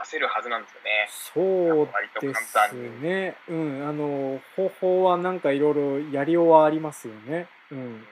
[0.05, 1.09] せるはずなんですよね。
[1.11, 1.89] そう
[2.21, 2.75] です。
[3.01, 3.37] ね。
[3.49, 7.49] うんあの方法はなんかいろいろやりようはありますよね。
[7.71, 7.79] うん。
[7.79, 8.05] うん。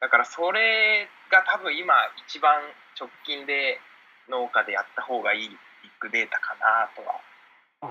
[0.00, 1.94] だからそれが多分今
[2.26, 2.60] 一番
[2.98, 3.78] 直近で
[4.28, 5.58] 農家でやった方がいいビッ
[6.00, 7.20] グデータかなとは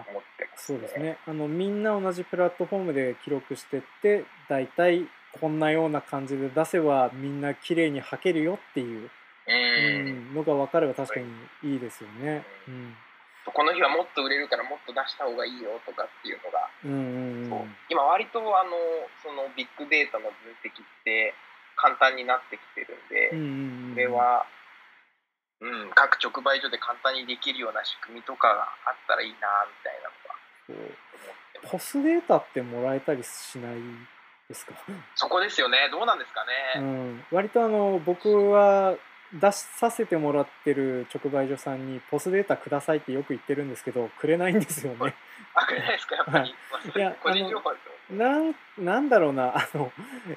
[0.09, 1.17] 思ってますそうですね。
[1.27, 5.07] あのみんな同じプラットフォームで記録してって大体
[5.39, 9.09] こんなような感じで出せばみんな綺麗に履けるよっていう、う。
[9.47, 10.31] うん。
[10.31, 12.43] ん、のが分かれば確かにいいですよね。
[12.67, 12.95] うん
[13.51, 17.75] この日はもっと売れるからもっと出した方がいいよとかっていうのがうんうんうん。
[17.89, 18.71] 今割とあの
[19.23, 21.33] そのビッグデータの分析って
[21.75, 23.93] 簡単になってきてるんで、うんうんうん。
[23.93, 24.45] これは、
[25.61, 31.09] うん、各直売所で簡単にできるような仕組みとかがあったらいいなみたいなのが
[31.71, 33.75] ポスデータってもらえたりしない
[34.47, 34.73] ですか、
[35.15, 35.89] そこですよね。
[35.91, 38.95] どうなんですかうね、ん、割とあの僕は
[39.33, 45.13] 出しさせてもらってる直売所さんにポスデータくださいってよく言ってるんですけどくれないんですよね。
[45.53, 46.15] あくれないですか？
[46.15, 46.99] やっぱり、はい。
[46.99, 47.71] や れ個人情報
[48.11, 49.55] なんなんだろうな。
[49.55, 49.91] あの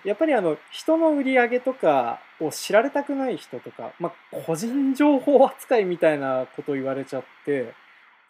[0.04, 7.72] やっぱりあの人の売り上げとかを知られたくない人とか、まあ、個人情報扱いみたいなことを言われちゃって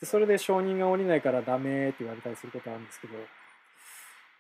[0.01, 3.15] でそれで承認が下りないからダメって言われたりすることあるんですけど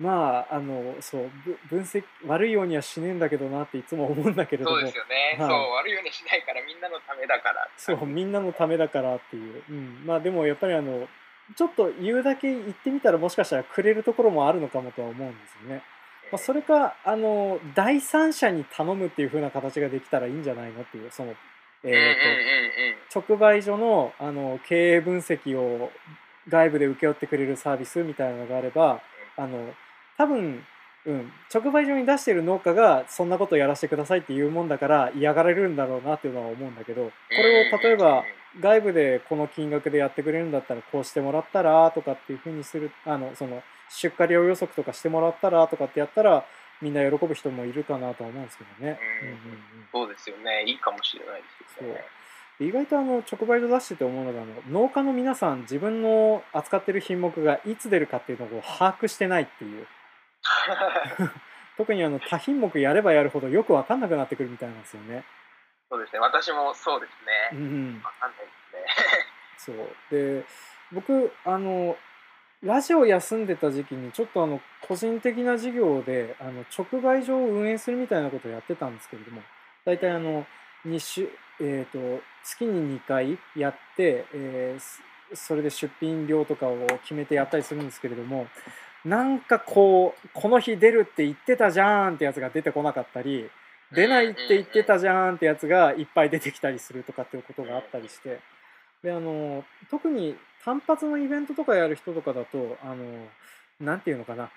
[0.03, 4.77] まああのそうぶ分析悪いようにはしねえんだけどなっていつも思うんだけれども。
[4.77, 5.49] そうですよね、はい。
[5.49, 7.69] そう悪いようにしないからみんなのためだから。
[7.77, 11.07] そうみんなのためだからっていう、うん、まあでもやっぱりあの
[11.57, 15.83] ちょっと言うだけ言ってみたらもしかしたらくれるところもあるのかもとは思うんですよね。
[16.33, 21.35] まあ、それかあの第三者に頼むっていう風な形ができたらいいんじゃないのっていうその、
[21.85, 22.17] え
[23.13, 25.93] と直売所のあの経営分析を
[26.49, 29.03] 外部で請け負ってくれるサービスみたいなのがあれば
[29.37, 29.75] あの
[30.19, 30.65] 多分、
[31.07, 38.25] うん、直売所に出してる農家がそんなことやらせてくださいっていうもんだから嫌がられるんだろうなっていうのは思うんだけどこれを例えば
[38.61, 46.45] 外部でこの金額でやってくれるんだったらこうしてもらったらとかっていうふうにするあのその出荷量予測とかしてもらったらとかってやったら
[46.81, 48.99] みんな喜ぶ人もいるかなとは思うんですけどね。
[49.23, 49.29] うん。
[49.29, 49.61] うんうんうん。
[49.93, 50.65] そうですよね。
[50.67, 51.47] いいかもしれないで
[51.79, 52.05] すよね。
[52.61, 59.87] 意外とあの直売所出してて思うのがあの農家の皆さん自分の扱ってる品目がいつ出るかっていうのを把握してないっていう
[61.77, 65.25] 特にあの多品目やればやるほどよく分かんなくなってくるみたいなんですよね。
[65.91, 66.21] そうですね。
[66.21, 67.13] 私もそうです
[67.53, 68.87] うねん、わかんないで
[69.59, 69.73] すね。
[69.73, 69.97] そう。
[70.11, 70.45] で
[70.93, 71.97] 僕あの
[72.63, 79.43] ラジオ休んでた時期にちょっとあの個人的な事業であの直売所を運営するみたいなことをやってたんですけれども
[79.85, 80.47] 大体あの
[80.87, 81.29] 2週、
[81.61, 85.03] えー、と月に2回やって、えーす
[85.35, 88.47] それで出品量とかを決めてやったりするんですけれども
[89.05, 93.51] なんかこうこの日出るって言ってたじゃんってやつが出てこなかったり
[93.93, 98.41] 出ないって言ってたじゃんってやつがいっぱい出てきたりするとかっていうことがあったりして。
[99.03, 103.27] であの特に単発のイベントとかやる人とかだとあの
[103.81, 104.51] なんていうのかな。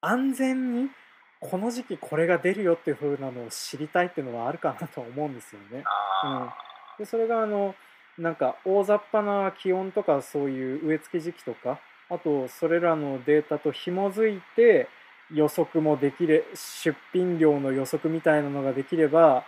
[0.00, 0.90] 安全に
[1.40, 5.82] この時期これが出るよっていう風なのを知りたいっていうのはあるかなとは思うんですよね。
[5.86, 6.54] あ
[6.98, 7.74] でそれがあの
[8.18, 11.80] なんか大雑把な気温とかそういう植え付け時期とか
[12.12, 14.88] あとそれらのデータと紐づいて
[15.32, 19.44] 予測もできれ出品量の予測みたいなのができれば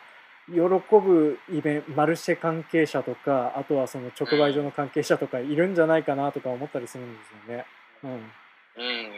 [0.47, 7.67] 喜ぶイベントマルシェ関係者とかあとはその直売所の関係者とかいるんじゃないかなとか思ったりするんですよね。
[8.03, 8.21] うん、うん、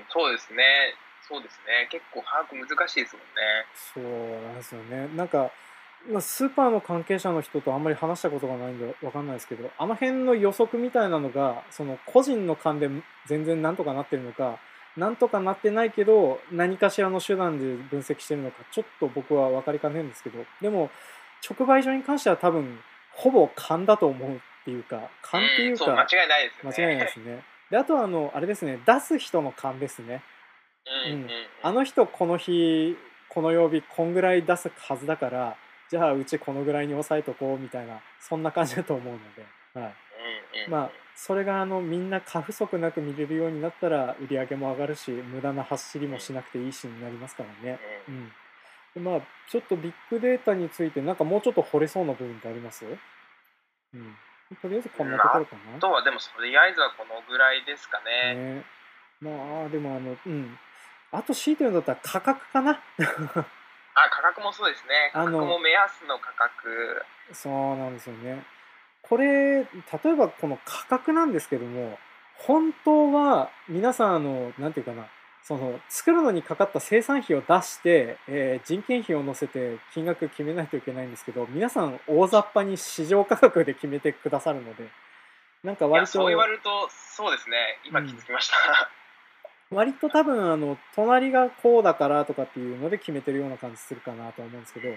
[0.08, 0.64] そうですね。
[1.28, 1.88] そうですね。
[1.90, 3.66] 結構把握難しいですもんね。
[3.74, 5.08] そうなんですよね。
[5.16, 5.50] なんか
[6.10, 12.88] まあ、スーパーの関係者の人とあんまり話したことがないんでわかんないですけどあの辺の予測みたいなのがその個人の勘で
[13.26, 14.58] 全然なんとかなってるのか
[14.96, 20.90] なんとかなってないけど何かしらの手段で分析してるのかちょっと僕は分かりかねんですけどでも
[21.48, 22.78] 直売所に関しては多分
[23.12, 26.86] ほぼ勘だと思うっていうか勘っていうか、間違いないですね。
[26.86, 27.42] 間違いないですね。
[27.70, 30.22] であとはあのあれですね出す人の勘ですね。
[31.10, 31.28] うん、
[31.62, 32.96] あの人この日
[33.28, 35.56] この曜日こんぐらい出すはずだから
[35.90, 39.46] じゃあうちこのぐらいに抑えとこうみたいなそんな感じだと思うので、
[39.80, 39.94] はい、
[40.68, 47.78] まあそれがあのみんな過不足なく見れるようになったら売り上げも上がるし無駄な走りもしなくていいしになりますからね。
[48.08, 48.32] ううんん
[48.94, 49.20] でまあ、
[49.50, 52.84] ちょっとビッグデータについてなんかもうちょっと掘れそうな部分ってあります？
[52.86, 54.16] うん。
[54.62, 55.76] とりあえずこんなところかな。
[55.76, 58.34] あとはでもとりあえずはこのぐらいですかね。
[58.34, 58.64] ね、
[59.20, 59.30] ま
[59.66, 60.58] あでもあのうん。
[61.12, 62.80] あと強いて言うんだったら価格かな。
[63.96, 65.10] あ価格もそうですね。
[65.14, 67.02] あの価格も目安の価格。
[67.32, 68.44] そうなんですよね。
[69.02, 71.98] これ、例えばこの価格なんですけども、
[72.34, 75.06] 本当は皆さん、あの、なんていうかな、
[75.42, 84.88] その、作るのにかかった生産費を出して、えー人件費を乗せて金額決めないといけないんですけど、皆さん大雑把に市場価格で決めてくださるので、
[85.62, 87.78] なんか割と、そう言われるとそうですね。
[87.84, 88.90] 今気づきました。
[89.70, 94.88] 割と多分、あの、隣がこうだからとかっていうので決めてるような感じするかなと思うんですけど、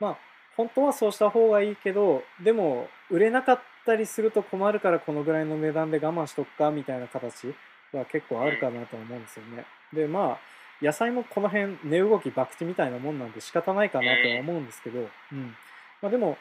[0.00, 0.18] まあ
[0.56, 7.54] 本当はそうした方がいいけどでも売れなかったりすると困るからこのぐらいの値段で我慢しとくかみたいな形
[7.92, 9.66] は結構あるかなと思うんですよね。
[9.92, 10.38] でまあ
[10.82, 15.54] 野菜もこの辺値動き博打みたいなもんなんで仕方ないかなとは思うんですけど、うん。
[16.02, 16.36] まあ、でも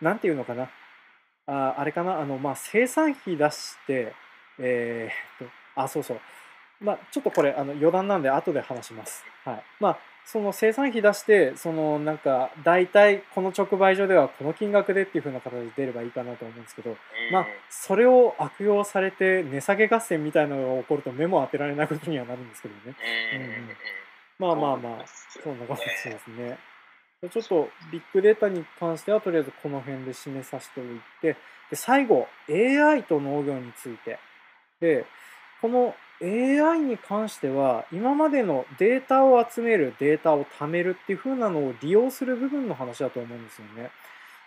[0.00, 0.68] なんていうのかな。
[1.46, 2.18] ああれかな。
[2.18, 4.12] あの、まあ、生産費出して
[4.58, 6.20] えーっとあそうそう。
[6.80, 9.24] まあちょっとこれあの余談なんで後で話します。
[9.44, 16.96] はい、まあその生産費出してそのなんか大体この直売所ではこの金額でっていう風な形で出ればいいかなと思うんですけど、
[17.32, 22.80] まあそれを悪用されて値下げ合戦みたいなのが起こると目も当てられないことにはなるんですけどね。
[23.34, 24.46] うん。
[24.46, 26.58] まあまあまあそんな感じですね。
[27.22, 30.86] でちょっとビッグデータに関してはとりあえずこの辺で締めさせておい
[31.22, 31.36] て
[31.70, 34.18] で最後 AI と農業について。
[34.80, 35.06] で
[35.62, 43.90] この AI に関しては今までのデータを集めるデータを貯めるっていう風なのを利用する部分の話だと思うんですよね。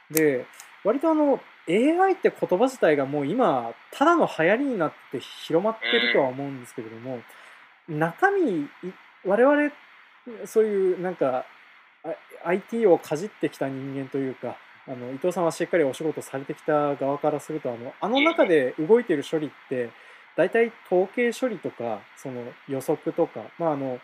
[0.09, 0.45] で
[0.83, 7.19] 割とあの AI って言葉自体がもう今ただの流行りになって広まってるとは思うんですけれども
[7.87, 8.67] 中身
[9.25, 9.71] 我々
[10.45, 11.45] そういうなんか
[12.45, 19.89] IT をかじってきた人間というかあの伊藤さんはしっかりお仕事されてきた側からするとあのあの中で動いてる処理って
[20.39, 23.99] 大体統計処理とかその予測とか、まあ、あの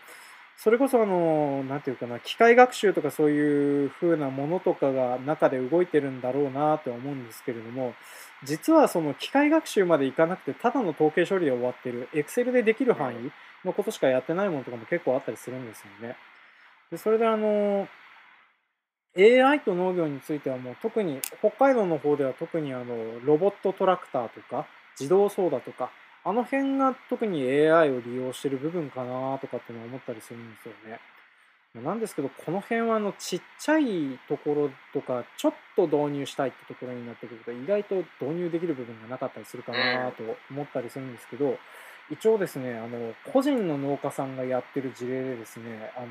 [0.58, 7.94] それこそあのなんていうかな機械学習とかそういう風なものとかが中で動いてるんだろうなとは思うんですけれども
[8.44, 13.32] 実はその機械学習までいかなくてただの統計処理で終わってる Excel でできる範囲
[13.64, 16.16] のことしかやってないものとかも結構あったりするんですよね。
[16.90, 17.88] でそれであの
[19.16, 22.94] AI と農業についてはもう特に北海道の方では特にあの
[23.24, 24.66] ロボットトラクターとか
[25.00, 25.90] 自動操舵とか
[26.26, 30.98] あの辺が特に AI を利用してる部分かなとかっての思ったりするんですよね。
[31.84, 41.58] なんですけどこの辺はあのちっちゃいところとかちょっと導入したいってところになってくると意外と導入できる部分がなかったりするかなと思ったりするんですけど
[42.10, 46.08] 一応ですねあの個人の農家さんがやってる事例でですねあの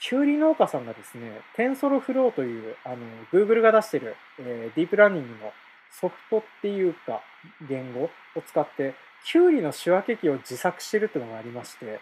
[0.00, 2.96] キュウリ農家さんがですね TensorFlow というあの
[3.32, 5.52] Google が出してる、えーディープラーニングの
[6.00, 7.22] ソフトっていうか
[7.68, 8.10] 言語を
[8.46, 11.92] 使ってキュウリの仕分け機を自作してるっていうのがありまして、は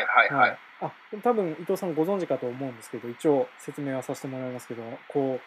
[0.00, 0.58] いはいはい。
[0.80, 5.38] あ多分伊藤さんご存知かと思うんですけど一応説明はさせてもらいますけどこ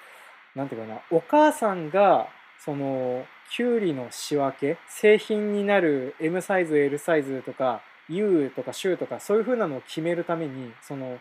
[0.55, 2.27] うなんていうかなお母さんが
[2.63, 11.19] そのキュウリの仕分け製品になる M サイズ L サイズとか U とかシューとかそういう風なのを決めるためにその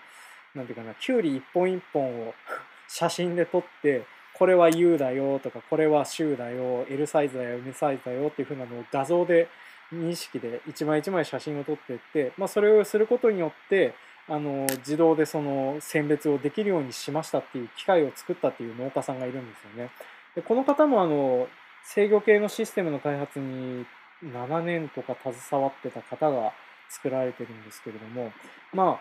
[0.55, 2.35] なんていうかなキュウリ一本一本を
[2.89, 4.07] 写真で撮って
[4.39, 9.49] これは U だよとかこれはシューだよ L サイズだよ M サイズだよっていう風なのを画像で
[9.93, 13.95] 認識で一枚一枚写真を撮っていって、まあ、それをすることによって
[14.28, 19.91] あの自動でその選別をできるようにしましたっていう機械を作ったっていう農家さんがいるんですよね。
[20.34, 21.49] でこの方もあの
[21.84, 23.87] 制御系のシステムの開発に
[24.24, 26.53] 7年とか携わってた方が
[26.89, 28.32] 作られてるんですけれども
[28.72, 29.01] ま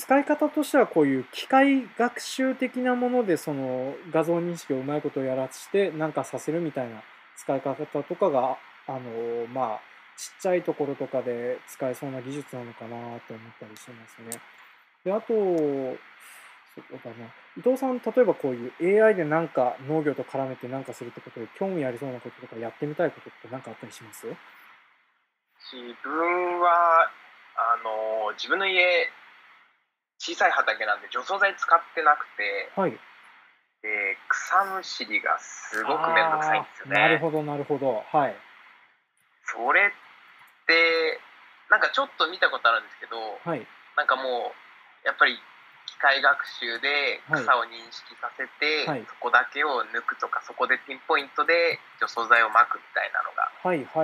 [0.00, 7.02] 使い方としてはこういう機械学習的なものでその画像認識をうまいことやらしてなんかさせるみたいな
[7.36, 9.80] 使い方とかがあのまあ
[10.16, 13.20] ちっちゃいところとかで使えそうな技術なのかなと思っ
[13.60, 14.40] たりしますね。
[15.04, 17.26] であとそうだな
[17.58, 24.26] 伊藤さん例えばこういう AI でなんか農業と絡めて何かするってことで興味ありそうなこととかやってみたいことって何かあったりします？
[24.26, 24.36] 自
[26.02, 27.10] 分は
[27.56, 28.80] あの自分の家
[30.20, 37.00] 小さい畑なんで除草剤使ってなくて、はい、で草むしりがすごく面倒くさいんですよね。
[37.00, 38.04] なるほどなるほど。
[38.12, 38.36] はい。
[39.48, 39.90] それっ
[40.68, 41.18] て
[41.72, 43.64] なんかちょっと見たことあるんですけど、はい。
[43.96, 45.40] なんかもうやっぱり
[45.88, 49.04] 機械学習で草を認識させて、はい。
[49.08, 53.48] そこだけを抜くとかそこでピンポイントで除草剤をまくみたいなのが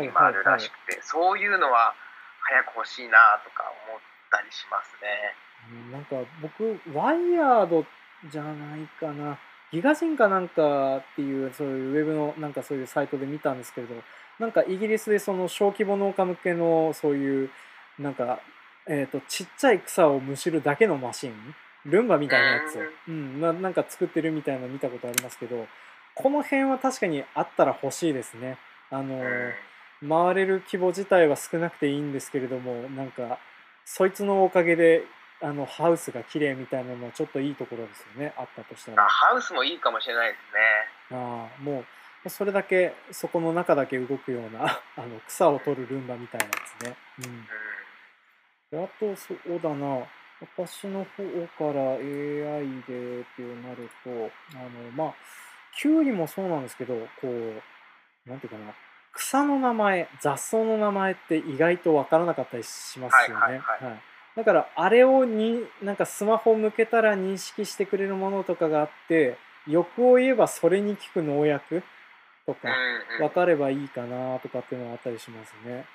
[0.01, 0.57] 今あるはいはい。
[0.57, 1.93] らしくて、そういうのは
[2.41, 4.01] 早く欲しいなとか思っ
[4.33, 5.37] たりしますね。
[5.73, 7.85] うんなんか僕ワイヤード
[8.31, 9.39] じゃないかな。
[9.73, 13.95] ギガ人かなんかっていうそういうウェブのなんかそういうサイトで見たんですけれど
[14.39, 17.51] なんかイギリスでその小規模農家向けのそういう
[17.99, 18.41] なんか、
[18.87, 21.35] えー、とちっちゃい草をむしるだけのマシン
[21.85, 25.67] ルンバみたいなやつ、うん、ななんか作ってるみたいなの見たことありますけど
[26.15, 28.57] この辺は確かにあったら欲しいですね。
[28.91, 29.53] あのうん。
[30.07, 33.39] 回れる規模自体は少なくていいんですけれどもなんか
[33.85, 35.05] そいつのおかげで
[35.43, 38.33] あのハウスが綺麗みたいなのはちょっといいところですよね。
[38.37, 39.05] あったとしたら。
[39.05, 40.39] あハウスもいいかもしれないで
[41.11, 41.19] すね。
[41.19, 41.85] ああも
[42.25, 44.65] うそれだけそこの中だけ動くような
[44.97, 47.25] あの草を取るルンバみたいなやつね、うん。
[47.25, 47.49] うん
[48.69, 50.07] で、あとそうだな。
[50.41, 51.23] 私の方
[51.57, 52.01] から AI
[52.83, 54.11] でってなると
[54.55, 55.15] あのまあ
[55.79, 58.75] キュウリもそうなんですけどこうなんていうかな。
[59.13, 63.43] 草の名前雑草の名前って意外とわからなかったりしますよね。
[63.43, 63.85] はいはい。
[63.85, 64.01] はい
[64.37, 71.83] だからあれをになんかスマホ向けたら認識してくれるものとかがあって欲を言えばそれに効く農薬
[72.47, 72.69] とか
[73.19, 75.87] 分かればいいかなとかっていうのはあったりしますね。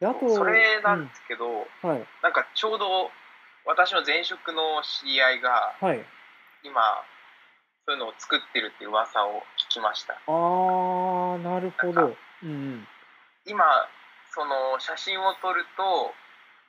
[0.00, 1.88] であとそれなんですけど、うん。
[1.88, 2.06] はい。
[2.22, 3.10] なんかちょうど
[3.64, 6.04] 私の前職の知り合いがはい。
[6.64, 6.80] 今
[7.86, 10.14] そういうのを作ってるっていう噂を聞きました。
[10.26, 12.16] あーなるほど。
[12.42, 12.88] うんうん。
[13.46, 13.64] 今
[14.34, 16.12] その写真を撮ると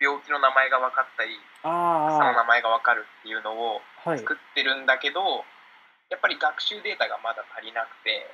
[0.05, 1.33] 病気の名前が分かったり
[1.65, 3.81] 草のあ名前が分かるっていうのを。
[4.05, 5.43] 作ってるんだけど、
[6.11, 8.29] やっぱり学習データがまだ足りなくて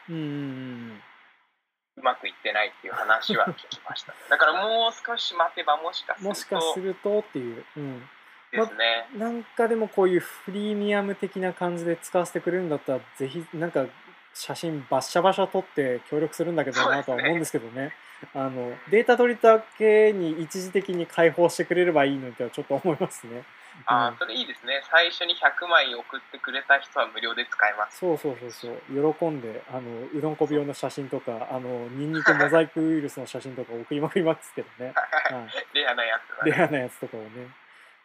[1.95, 4.13] うまくいってないっていう話は聞きました。
[4.29, 7.65] だからもう少し待てばもしかするともしかするとっていう。
[7.77, 8.09] うん。
[8.51, 13.85] ですね、なんかでもこういうフリーミアム的な感じで使わせてくれるんだったらぜひなんか
[14.33, 17.93] 写真バッシャバシャ撮って協力するんだけどなとは思うんですけどね
[18.33, 23.33] あのデータ取りだけに一時的に開放してくれればいいのにとはちょっと思いますね。
[23.33, 23.43] うん。
[23.85, 24.81] ああそれいいですね。
[24.89, 27.97] 最初に100枚送ってくれた人は無料で使えます。
[27.99, 29.13] そうそうそうそう。
[29.15, 29.81] 喜んであの
[30.13, 35.01] うどんこ病の写真とかあのニンニクモザイクウイルスの写真とか送りまくりますけどね、は
[35.47, 37.27] い、レアなやつがレねアなやつとかをね。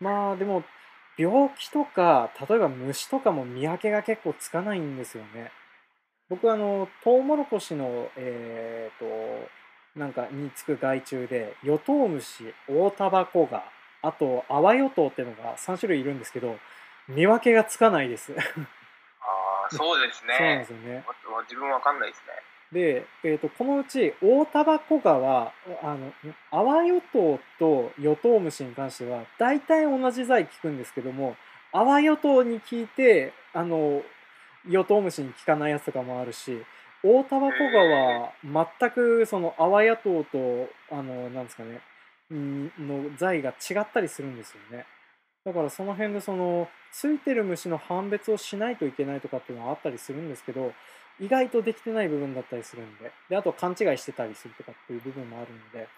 [0.00, 0.64] まあでも
[1.18, 5.50] 病気とか例えば虫とかも見分けが結構つかないんですよね。
[6.28, 9.04] 僕はあのトウモロコシのえっ、と
[9.96, 13.64] なんかにつく害虫でヨトウムシオオタバコガ
[14.02, 16.56] あとアワヨトウっていうのが3種類いるんですけど
[17.08, 18.32] 見分けがつかないです。
[18.32, 18.36] あ
[19.66, 21.04] あそうですそうなんでねすよね。
[21.34, 22.46] わ自分わかんないですね。
[22.72, 26.12] で、えー、とこのうちオオタバコガはあの
[26.50, 31.36] アワヨトウとヨトウムシに関しては大体同じ剤効くんですけども
[31.72, 34.02] アワヨトウに効いてあの
[34.68, 36.62] ヨトウムシに効かないやつとかもあるし
[37.04, 41.80] オオタバコガは全くそのアワヨトウとあのなんですかね
[42.30, 44.86] の剤が違ったりするんですよね。
[45.44, 50.72] だからその辺でそのついてる虫の判別をしないといけないとかっていうのはあったりするんですけど
[51.20, 55.88] 意外とできてない部分だったりするんでであと勘違いしてたりするとかっていう部分もあるので、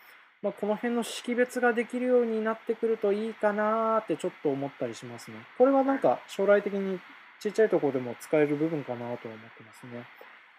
[0.42, 7.00] まあ、この辺の識別ができるようになってくるといいかなってちょっと思ったりしますねこれはなんか将来的に
[7.40, 10.04] ちっちゃいとこでも使える部分かなとは思ってますね、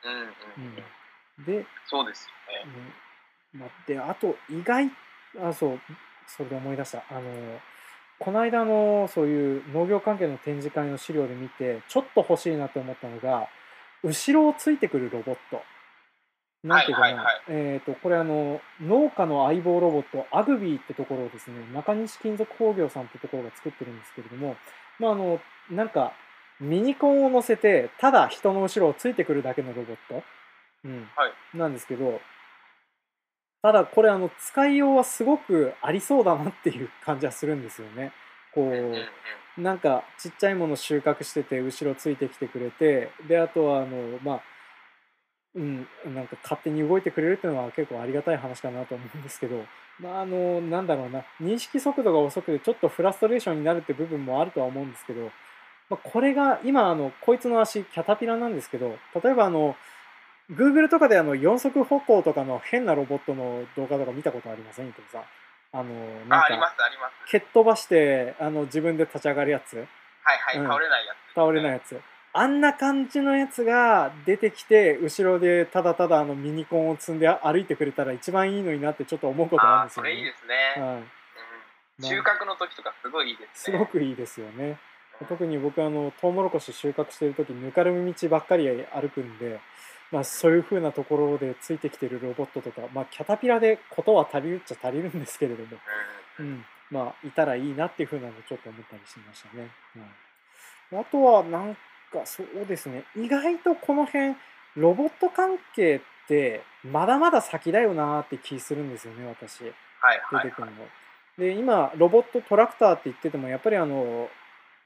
[0.05, 0.25] うんうん、う
[1.37, 1.43] うん。
[1.43, 2.27] ん、でそうです
[2.65, 2.71] よね。
[3.53, 3.59] うん。
[3.59, 4.89] まあ、であと意外
[5.41, 5.79] あそう
[6.27, 7.03] それで思い出した。
[7.09, 7.21] あの
[8.19, 13.47] この間のそういう農業関係の展示会の資料で見てちょっと欲しいなと思ったのが
[14.03, 15.61] 後ろをついてくるロボット。
[16.61, 17.41] なんていうかな、はいはいはい。
[17.47, 24.57] えっ、とこれあの農家の相棒ロボットアグビーってところをですね中西金属工業さんってところが作ってるんですけれども
[24.99, 25.39] まああの
[25.71, 26.11] なんか
[26.59, 30.23] ミニコンを乗せてただ人の後ろをついてくるだけのロボット？
[30.83, 31.09] うん。
[31.15, 31.57] はい。
[31.57, 32.19] なんですけど
[33.61, 38.11] ただこれあの使いようはすごくありそうだなっていう感じはするんですよね。
[38.53, 38.93] こ
[39.57, 44.41] うなんかちっちゃいもの収穫してて後ろついてきてくれてであとはあのまあ
[45.55, 49.63] うんなんか勝手に動いてくれるっていうのは結構ありがたい話かなと思うんですけど
[49.99, 51.25] まああのなんだろうな。
[51.41, 55.31] 認識速度が遅くてちょっとフラストレーションになるって部分もあるとは思うんですけど、
[55.89, 59.75] まあ、これが今あのこいつの足キャタピラなんですけど例えばあの
[60.51, 64.87] Google とかであの4足歩行とかの変なロボットの動画とか見たことありません？
[64.87, 65.23] 伊藤さん。
[65.71, 65.93] あの
[66.27, 67.31] なんあ、ありまかす、あります。
[67.31, 69.77] 蹴っ飛ばしてあの自分で立ち上がるやつ？
[69.77, 69.87] はい
[70.39, 71.35] はい、うん倒れないやつ。
[71.35, 72.01] 倒れないやつ
[72.33, 80.09] あんな感じのやつが出てきて後ろでただただあのミニコンを積んで歩いてくれたら一番いいのになってちょっと思うことあるんですよね。
[80.09, 80.81] それいいですね。
[80.83, 83.77] はいうんまあ収穫の時とかすごいいいですね。
[83.77, 84.79] すごくいいですよね。
[85.21, 89.59] うん特に僕あのトウモロコシ収穫してる時ぬかるみ道ばっかり歩くんで、
[90.11, 95.69] まあ、そういう風なところでついてきてるロボットとか、まあ、キャタピラでことは足りるっちゃ足りるんですけれども、
[96.39, 99.69] ううん、まあいたらいいなっていう風なのちょっと思ったりしましたね。
[100.91, 101.75] はい、あとはなん
[102.11, 104.35] かそうですね意外とこの辺
[104.75, 109.61] ロボット関係ってまだまだ先だよなーって気するんですよね私。
[109.61, 109.71] んは
[110.13, 110.73] いはい出てくるの。
[111.37, 114.29] で今ロボットトラクターって言っててもやっぱりあの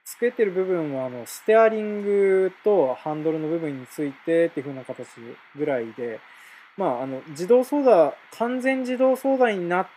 [0.05, 5.07] つけてる部分はあのステアリングとハンドルの部分についてっていう風な形
[5.55, 6.19] ぐらいで
[6.77, 9.87] まああの自動操作完全自動操作になっ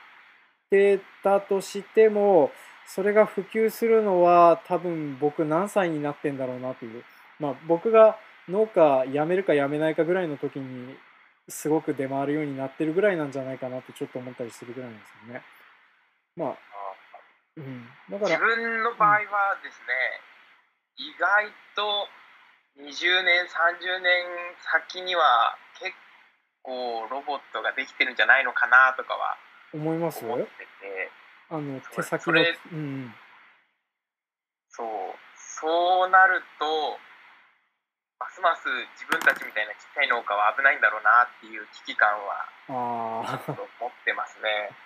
[0.71, 2.51] てたとしても
[2.87, 7.03] それが普及するのは多分僕何歳になってんだろうなという
[7.41, 8.17] まあ僕が
[8.49, 10.95] 農家辞めるか辞めないかぐらいの時に
[11.49, 15.43] すごく出回るようになってるぐらいなんじゃないかなってちょっと思ったりするぐらいなんですよね。
[16.37, 16.57] まあ、
[17.57, 20.21] うん、だか自ら、分の場合はですね、
[20.97, 22.09] 意外と
[22.81, 24.25] 20年、30年
[24.73, 25.93] 先には結
[26.63, 29.37] 構ロボットができてるんじゃないのかなとかは
[29.73, 31.11] 思います思ってて、
[31.49, 33.15] あのそ手先のそれ、うん、
[34.69, 34.87] そう、
[35.37, 36.99] そうなると、
[38.19, 44.73] ますます自分たちみたいなちっちゃい農家は危ないんだろうなっていう危機感はああちょっと持ってますね。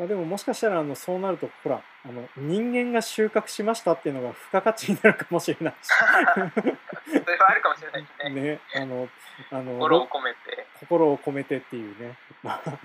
[0.00, 8.40] まあでももしかしたらあのそうなるとほらあの人間が収穫しましたっていうのが付加価値になるかもしれない それはあるかもしれないですしね。
[8.40, 9.08] ねあの
[9.50, 10.66] あの心を込めて。
[10.80, 12.78] 心を込めてっていうね、まあ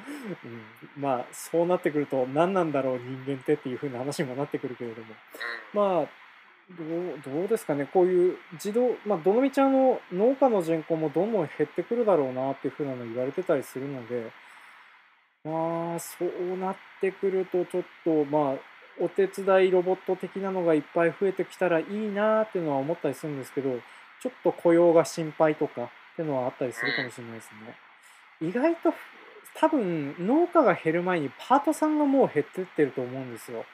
[0.43, 5.13] うん、まあそうなってくると何なんだろう人間ってっていう風な話にもなってくるけれども。
[5.73, 5.99] うん。
[5.99, 6.07] まあ
[6.77, 7.85] どうどうですかね。
[7.85, 14.31] こういう自動まあどのみちあの農家の人口もどんどん減ってくるだろうなっていう風なの言われてたりするので
[15.45, 18.55] まあそうなってくるとちょっとまあ
[18.99, 23.69] お手伝いロボット的なのがいっぱい増えてきたらいいなっていうのは思ったりするんですけど
[24.21, 27.75] ちょっと雇用が心配とかっていうのはあったりするかもしれないですね。
[28.41, 28.93] 意外と
[29.57, 33.65] 多分農家が減る前にパートさんがもう減ってってると思うんですよ。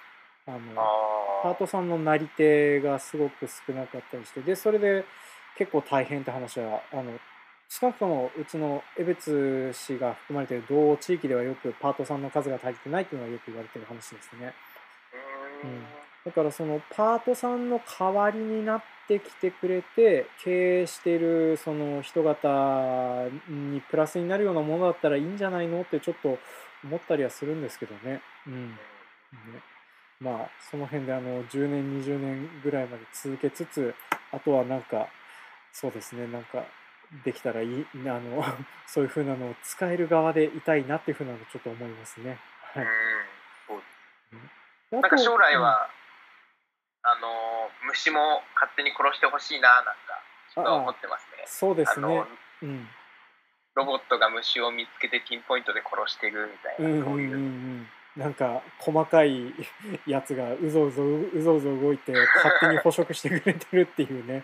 [0.48, 1.12] あのあ
[1.44, 5.06] パートさんのなり手がすごく少なかったりしてでそれで
[5.58, 7.14] 結構大変って話はあの
[7.72, 14.54] 少なくともうちの江別市が含まれている同地域ではよくパートさんの数が足りてないっていうのはよく言われてる話ですね。
[15.64, 15.84] ーううん。
[16.26, 26.40] だからそのパートさんの代わりになってきてくれて経営してるその人方にプラスになるようなものだったらいいんじゃないのってちょっと
[26.84, 28.22] 思ったりはするんですけどね。
[28.48, 28.72] うん。
[28.72, 28.76] ね。
[30.20, 33.96] まあその辺であの10年20年ぐらいまで続けつつ
[34.34, 35.08] あとはなんか
[35.72, 36.28] そうですね。
[36.28, 36.66] なんか
[37.26, 38.44] できたらいいあの
[38.88, 42.40] そういう風なのを使える側でいたいなっていう風なのちょっと思いますね。
[42.74, 42.86] はい。
[42.86, 43.22] うん
[44.92, 45.90] なんか将来は、
[47.04, 49.94] あの虫も勝手に殺してほしいななんか
[50.54, 51.44] ちょっと思ってますね。
[51.48, 52.26] そうですね。
[52.62, 52.90] うん。
[53.74, 57.38] ロボットが虫を見つけてピンポイントで殺していくみたいな、うんうんうんうそういう。
[57.38, 59.54] んなんか細かい
[60.06, 64.44] やつがうぞうぞうぞうぞ動いて勝手に捕食してくれてるっていうね。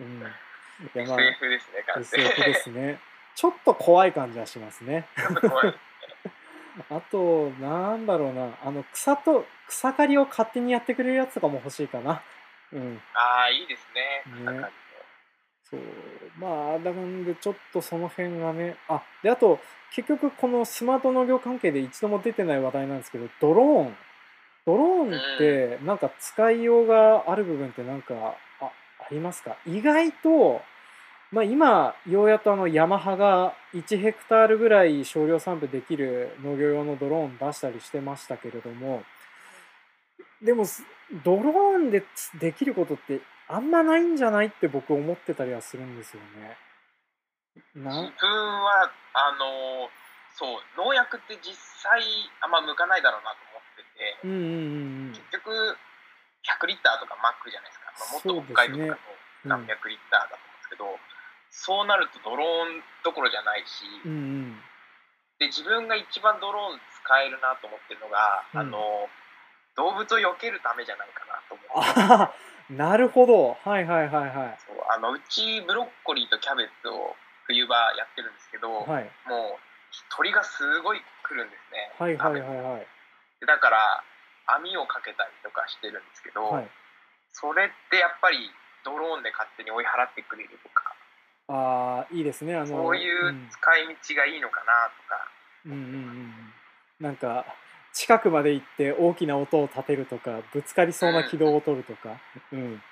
[0.00, 0.24] うん、
[0.94, 3.00] いやまあ SF ですね、完全 SF ですね。
[3.34, 5.06] ちょっと怖い感じはしますね。
[6.90, 12.22] あと、なんだろうな、あの草と草刈りを勝手にやってくれるやつとかも欲しいかな。
[12.72, 13.00] うん。
[13.14, 14.52] ああ、いいですね。
[14.52, 14.68] ね
[15.70, 15.80] そう。
[16.38, 18.76] まあ、だなんでちょっとその辺がね。
[18.88, 19.60] あ、で、あと、
[19.92, 23.96] 結局このスマート農業関係で一度も出てない話題なんですけど、ドローン。
[24.66, 28.36] ドローンって、なんか使いようがある部分ってなんか、
[29.10, 29.56] りますか？
[29.66, 30.62] 意外と、
[31.30, 39.02] まあ今、ようやっとあの、ヤマハが1ヘクタールぐらい少量散布できる農業用のドローン出したりしてましたけれども、
[40.42, 40.84] でも、す
[41.24, 46.56] ドローンでつできることってあんまないんじゃないって僕思ってたりはするんですよね。
[47.74, 49.88] 自分はあの
[50.34, 52.02] そう農薬って実際
[52.40, 55.76] あんま向かないだろうなと思ってて、うんうんうん結局
[56.44, 59.00] 100リッターとかマックじゃないですか、まあ、もっと北海道とか
[59.48, 60.84] の何百リッターだと思うんですけど、
[61.50, 64.16] そうなるとドローンどころじゃないし、うんう
[64.52, 64.60] ん。
[65.38, 68.60] で自分が一番ドローン使えるなと思ってるのが、うん。
[68.60, 69.08] あの
[69.76, 71.62] 動物を避けるためじゃないかなと思
[72.28, 72.74] って。
[72.74, 73.56] なるほど。
[73.62, 77.14] はいはいはいはそうあのうちブロッコリーとキャベツを
[77.46, 79.10] 冬場やってるんですけど、いはい。
[79.28, 79.60] もう
[80.16, 81.92] 鳥がすごい来るんですね。
[81.98, 82.86] はいはいはい雨はい。
[83.40, 84.02] でだから
[84.46, 86.68] 網をかけたりとかしてるんですけど、はい。
[87.32, 88.50] それってやっぱり
[88.84, 90.94] ドローンで勝手に追い払ってくれるとか、
[91.48, 92.54] ああいいですね。
[92.54, 95.28] あのそういううん使い道がいいのかなとか、
[95.66, 95.72] うん。
[95.72, 96.52] うんうんうん。
[97.00, 97.44] なんか
[97.92, 102.20] 近くまで行って大きな音を立てるとかぶつかりそうな軌道を取るとか、
[102.52, 102.82] うん、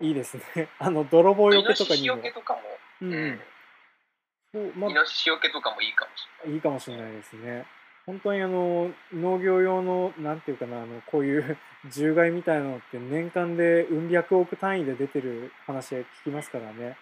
[0.00, 0.68] いいですね。
[0.78, 2.16] あの泥棒よけとかにも。
[2.16, 2.60] よけとかも、
[3.02, 3.40] うん。
[4.54, 4.72] うん。
[4.76, 6.54] まイノシシよけとかもいいかもしれない。
[6.54, 7.66] いいかもしれないですね
[8.08, 11.58] 本当にあの農業用のなんていうかなあのこういう
[11.92, 16.96] 獣害みたいなのって年間でうん百億単位で出てる話は聞きますからね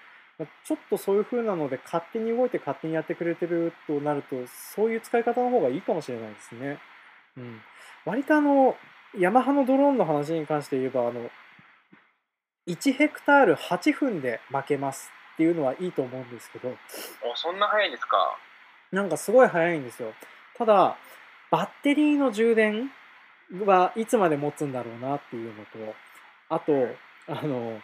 [0.65, 6.79] ちょっとそういう風なので勝手に動いて勝手にやってくれてるとなるとそういう使い方の方がいいかもしれないですね。
[7.37, 7.63] うん、
[8.05, 8.77] 割とあの
[9.17, 11.31] ヤマハのドローンの話に関して言えばあの
[12.67, 16.77] 1ヘクタール8分で負けますっていうのはいいと思うんですけど
[17.23, 18.37] おそんな早いんですか？
[18.91, 20.13] なんかすごい早いんですよ。
[20.59, 20.97] ただ
[21.51, 22.91] バッテリーの充電
[23.65, 25.95] はいつまで持つんだろうなっていうのと
[26.49, 26.73] あと
[27.29, 27.81] あの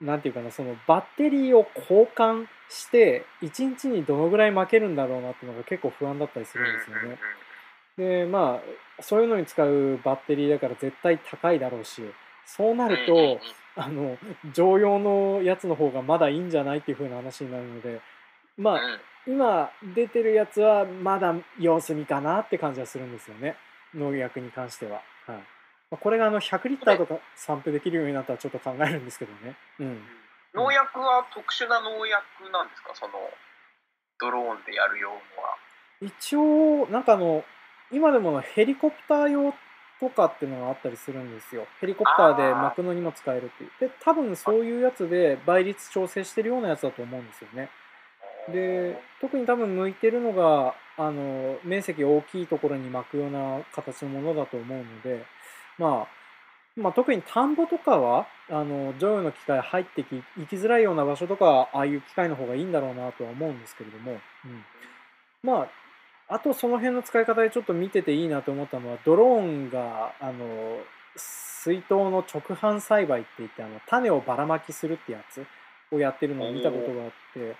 [0.00, 7.18] なんていうかなそのバッテリーを交換して1日にどのぐらい負けるんだろうなっていうのが結構不安だったりするんですよね。
[7.96, 8.60] でま
[8.98, 12.02] あそういうのに使うバッテリーだから絶対高いだろうし
[12.44, 13.40] そうなると
[13.74, 14.18] あの
[14.52, 18.00] 常用のやつの方がまだいいんじゃないっていう風な話になるので
[18.56, 19.00] まあうん。
[19.28, 23.56] 今出てるやつはまだ様子見かなって感じはするんですよね。
[23.94, 25.36] 農薬に関しては、はい。
[25.36, 25.42] ま
[25.92, 29.56] あ、これがあの100リッターとか散布できるようになったらちょっと考えるんですけどね。
[29.80, 30.02] うん。
[30.54, 32.94] 農薬は特殊な農薬なんですか？
[32.94, 33.14] その
[34.20, 35.20] ドローンでやる用のは。
[36.00, 37.44] 一応なんかあの
[37.90, 39.54] 今でもヘリコプター用
[39.98, 41.66] とかっていうのがあったりするんですよ。
[41.80, 43.70] ヘリコプターで巻くのにも使えるっていう。
[43.80, 47.70] で多分そういうやつで倍率調整してるようなやつだと思うんですよね
[48.52, 55.24] で特に多分向いてるのがあの面積大きいところに巻くような形のものだと思うので、
[55.78, 64.64] まあ、まあ特に田んぼとかはあの乗用の機械入ってき行きづらいような場所とかはああいう機械の方がいいんだろうなとは思うんですけれども、うん、
[65.42, 65.68] まあ
[66.28, 70.78] あとその辺の使い方でちょっと見てていいなと思ったのはドローンがあの
[71.16, 75.46] 水稲の直播栽培って言ってあの種をばらまきするってやつ
[75.92, 77.56] をやってるのを見たことがあって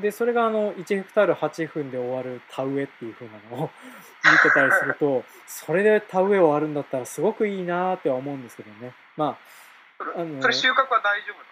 [0.00, 3.70] でそれがあの1ヘクタール8分で終わる田植えっていう風なのを
[4.24, 8.94] 見てたりするとそれで田植え終わるんだったらすごくいいなーっては思うんですけどね。
[9.16, 9.38] ま
[9.98, 11.48] それあのそれ収穫は大丈夫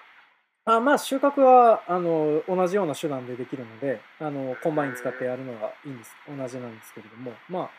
[0.68, 7.34] あまあ収穫はあの同じような手段でできるのであのコンバイン使ってやるのがいいんです同じなんですけれども。
[7.48, 7.70] まあ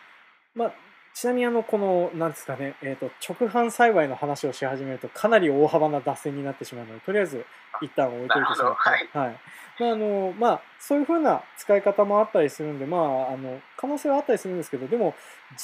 [0.56, 0.72] まあ
[1.20, 7.44] ちなみにあのこのなんですかね、えー、と直販栽培の話をし始めるとかなり大幅な脱線になってしまうのでとりあえず
[7.82, 8.76] 一旦置いといてしまっ
[9.12, 9.40] てはい。
[9.80, 15.16] まああのまあ、そういうふうな使い方もあったりするんで、まあ、あの可能性はあったりするんですけどでも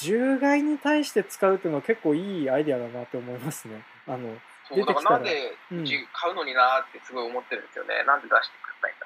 [0.02, 3.84] 獣害に対して使うっていうのは結構いいアイデアだなと思いますね。
[4.08, 4.34] あの
[4.74, 5.12] 出てきたら。
[5.12, 5.80] なんでうん。
[5.82, 8.04] うち買うのになーってすごい思ってるんですよね。
[8.08, 9.03] なんで出してくれないん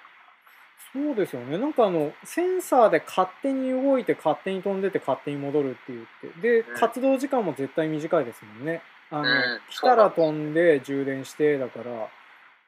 [0.94, 1.58] そうですよね。
[1.58, 6.42] なんかあの、センサーで勝手に動いて、勝手に飛んでて、勝手に戻るって言って。
[6.42, 8.82] で、うん活動時間も絶対短いですもんね。
[9.10, 12.10] あの、うん来たら飛んで充電して、だから、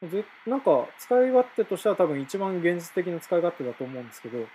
[0.07, 4.45] ぜなんか使い勝手としては多分一番現実的な使い勝手だと思うんですけど、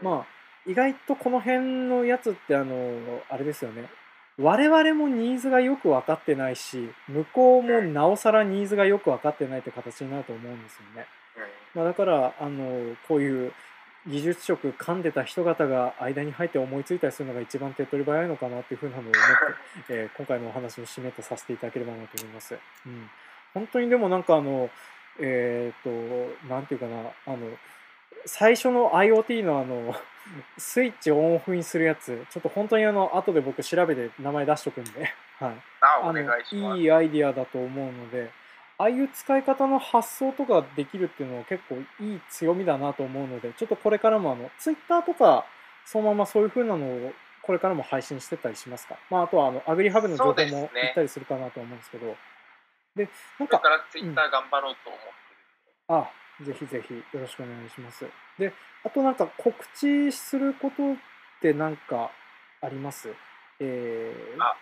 [0.00, 0.26] まあ、
[0.66, 3.88] 意外とこの辺のやつってあの、あれですよね。
[4.38, 11.06] 我々もニーズがよく分かってないし、向こうもなおさらニーズがよく分かってないって形になると思うんですよね。
[11.74, 11.78] う。
[11.78, 13.52] まあ、だからあのこういう
[14.06, 19.18] 技術職噛んでた人方が間に入って思いついたりするのが一番手っ取り早いのかなっていうふうなのを思って、
[19.88, 22.54] えー今回のお話の締めとさせていただければなと思います。
[22.86, 23.10] うん、
[23.54, 24.68] 本当にでもなんかあの
[25.18, 25.90] えっ、と
[26.48, 26.96] なんていうかな
[27.26, 27.38] あの
[28.26, 29.94] 最初の IoT のあの
[30.58, 34.90] スイッチオンオフにするやつちょっと本当にあの後で僕調べて名前出しとくんで、
[35.38, 36.80] はい、あ、の願いします。
[36.80, 38.30] いいアイディアだと思うので
[38.78, 45.44] ああいう使い方の発想とかできるっていうのは結構いい強みだなと思うのでちょっとこれからもあのツイッターとか
[45.84, 47.12] そのままそういう風なのを
[47.42, 50.70] これからも配信してったりしますか、まあ、あとはあのアグリハブの情報もそうですね。
[50.74, 52.16] 言ったりするかなと思うんですけど。
[52.96, 53.08] で
[53.38, 55.14] なんかこれからツイッター頑張ろうと思ってる。
[55.88, 56.10] あ
[56.44, 58.06] ぜひぜひよろしくお願いします。
[58.38, 58.52] で、
[58.82, 60.96] あとなんか告知することっ
[61.40, 62.10] てなんか
[62.60, 63.14] あります？
[63.60, 64.56] えー、あ。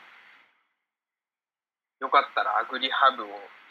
[2.01, 3.27] よかったらアグリハブを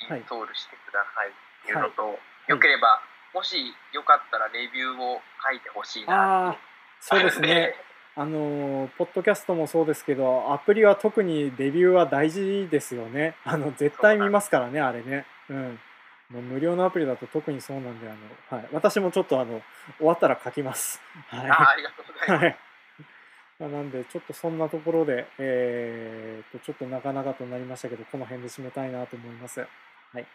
[0.10, 3.02] インストールしてくださいっていうのと、よければ、
[3.34, 6.58] もしよかったらレビューを書いてほしいな
[7.00, 7.76] そうですね。
[8.14, 13.36] あのポッドキャストもそうですけどアプリは特にレビューは大事ですよね。
[13.46, 15.26] あの絶対見ますからねあれね。
[15.50, 15.80] うん。
[16.30, 18.14] もう無料のアプリだと特にそうなんであ
[18.54, 19.62] の、はい、私もちょっとあの
[19.98, 21.02] 終わったら書きます。
[21.30, 21.50] はい。
[21.50, 22.58] あありがとうございます、はい。
[23.60, 29.66] まあ、なんでちょっとそんなところで、えー、とちょっと長々となりましたけどこの辺で締めたいなと思います
[30.14, 30.28] はい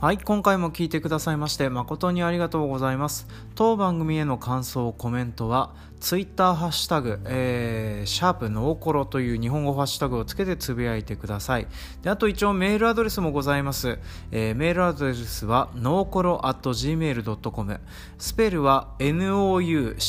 [0.00, 3.26] はい、今回も聞いてくださいまして誠にありがとうございます。
[3.54, 11.66] 当番組への感想、コメントは、ツイッターハッシュタグ、えー、シャープノーコロという日本語ハッシュタグをつけてつぶやいてください。
[12.02, 13.98] であと一応メールアドレスもございます。
[14.30, 17.80] えー、メールアドレスはノーコロ at gmail.com
[18.18, 20.02] スペルは noukolo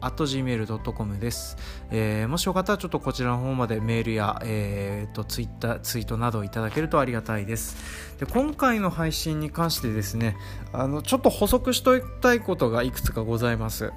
[0.00, 1.58] at gmail.com です。
[1.90, 8.16] えー、もしよかったらちょっとこちらの方までメールや、えーと、ツイッターツイートなどいただけるとありがたいです。
[8.18, 10.38] で今回の配信に関してですね
[10.72, 13.92] あのちょっと補足しておきたいことがいくつかございます。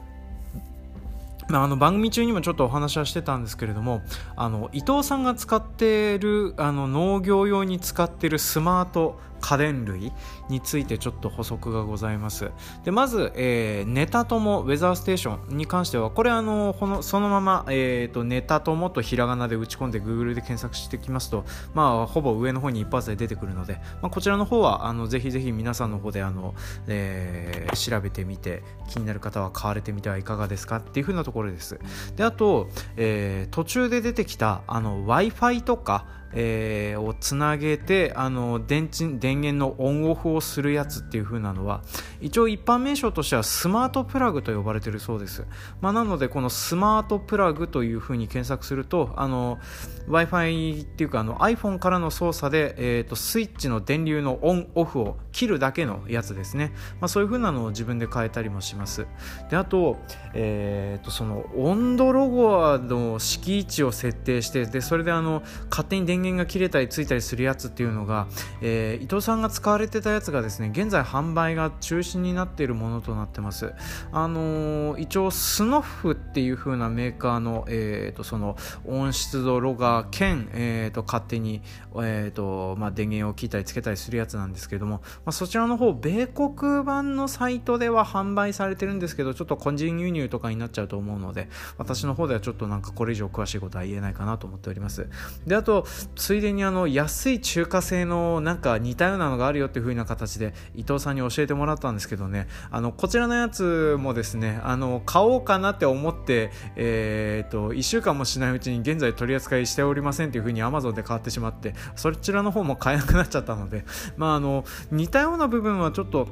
[1.62, 4.02] あの番組中にもちょっとお話はしてたんですけれども
[4.36, 10.14] あの伊藤さんが使っているあの農業用に使っているスマート家電類
[10.48, 12.52] についてちょっと補足がございます。
[12.86, 26.56] でまず、えー、ネタ友ウェザーステーションに関してはこれあのこのそのまま、えーと、ネタ友とひらがなで打ち込んで Google で検索してきますと、まあ、ほぼ上の方に一発で出てくるので、まあ、こちらの方はあのぜひぜひ皆さんの方であの、
[26.88, 31.80] えー、調べてみて気になる方は買われてみてはいかがですかっていうふうなところです。
[32.16, 41.82] であと、えー、途中で出てきた w i f i とかえー、をつなげてあの電池電源のオンオフをするやつっていう風なのは
[42.22, 45.46] 一応一般名称としてはスマートプラグと呼ばれているそうです、
[45.82, 59.08] まあ、なのでこのスマートプラグという風に検索すると w i f i っていうかあの iPhone からの操作で、えーと、スイッチの電流のオンオフを切るだけのやつですね、まあ、そういう風なのを自分で変えたりもします。
[59.50, 59.98] であと,、
[60.34, 68.28] えーと、その温度ロゴの敷地を設定してでそれであの勝手に電源源が切れたりついたりするやつっていうのが、
[68.62, 73.74] えー、伊藤さんが使われてたやつがですね現在販売が中止になっているものとなってます。
[74.12, 81.62] あのー、一応スノフっていう風なメーカーの,、えーと、その温湿度ロガー兼、えーと、勝手に、
[81.98, 95.08] えーとまあ、電源を切ったりつけたりするやつなんですけれども、まあ、そちらの方米国版のサイトでは販売されてるんですけどちょっと個人輸入とかになっちゃうと思うので私の方ではちょっとなんかこれ以上詳しいことは言えないかなと思っております。
[95.46, 95.86] であと
[96.16, 102.48] ついでにあの安い中華製のなんか似たようなのがあるよっていう風な形で伊藤さんに教えてもらったんですけどね。
[102.72, 113.86] あのこちらのやつもですねあの買おうかなって思って、えーと、1週間もしないうちに現在取り扱いしておりませんっていう風に Amazon で買ってしまってそちらの方も買えなくなっちゃったので、
[114.18, 116.28] まあ、あの似たような部分はちょっと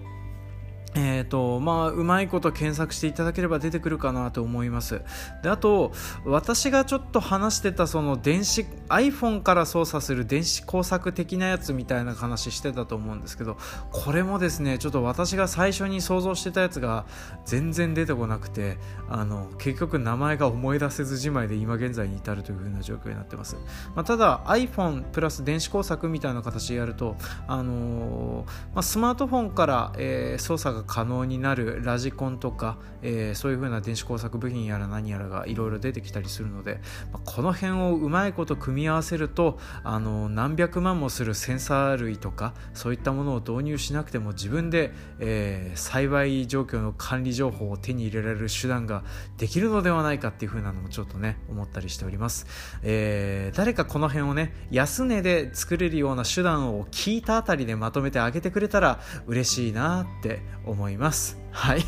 [0.93, 5.01] えーとまあ、うまいこと検索していただければ出てくるかなと思います。
[5.43, 5.91] であと
[6.25, 13.57] 私がちょっと話してたその電子 iPhone から操作する電子工作的なやつみたいな話してたと思うんですけど
[13.91, 17.05] これもですねちょっと私が最初に想像してたやつが
[17.45, 18.77] 全然出てこなくて
[19.09, 23.55] あの結局名前が思い出せずじまいで今現在に至るという風な状況になってます、
[23.95, 27.15] まあ、ただ iPhone プラス電子工作みたいな形でやると、
[27.47, 49.03] あのー、まあ、スマートフォンから、えー、操作がが可能になるラジコンとか、えー、そういう風な電子工作部品やら何やらがいろいろ出てきたりするので、まあ、この辺をうまいこと組み合わせるとあの何百万もするセンサー類とかそういったものを導入しなくても自分で、えー、栽培状況の管理情報を手に入れられる手段が
[49.37, 52.47] できるのではないかっていう風なのもちょっとね思ったりしております、
[52.83, 61.37] えー、誰かこの辺をね安値で作れるような手段を聞いたあたりでまとめてあげてくれたら嬉しいなって思思います。
[61.51, 61.83] はい。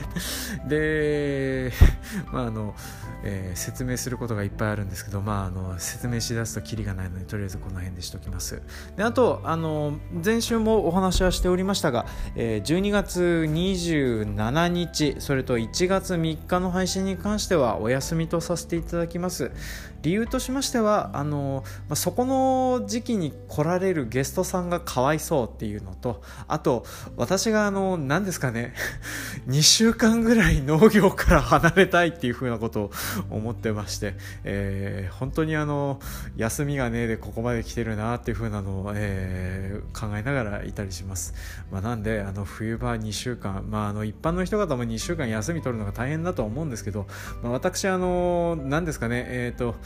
[0.68, 1.72] で、
[2.32, 2.74] まああの、
[3.26, 8.62] えー、説明することがいっぱいあるんですけど、まあ、あの説明しだすときりがないのでとりあえずこの辺でしときます。
[8.96, 12.06] であとあの前週もお話はしておりましたが、
[12.36, 19.50] えー、12月27日それと1月3日の配信に関してはお休みとさせていただきます。
[20.04, 26.84] 理由としましてはあの、まあ、そこの時期に来られるゲストさんがかわいそうっていうのとあと
[27.16, 28.74] 私があの何ですかね
[29.48, 32.90] 2週間ぐらい農業から離れたいっていうふうなことを
[33.30, 36.00] 思ってまして、えー、本当にあの
[36.36, 41.34] 休みがねえでここまで来てるなっていうふうなのを、えー、考えながらいたりします、
[41.70, 47.06] まあ、なんであの冬場2週間、まあ、あの一般の人方も2週間休み取るのが大変だと思うんですけど、
[47.42, 49.76] まあ、私あの何ですかねえっ、ー、と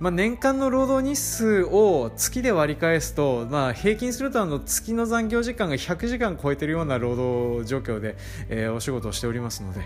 [0.00, 8.16] まあ、年間の労働日数を月で割り返すと、まあ、平均するとあの月の残業時間が100時間超えてるような労働状況で、
[8.48, 9.80] えー、お仕事をしておりますので、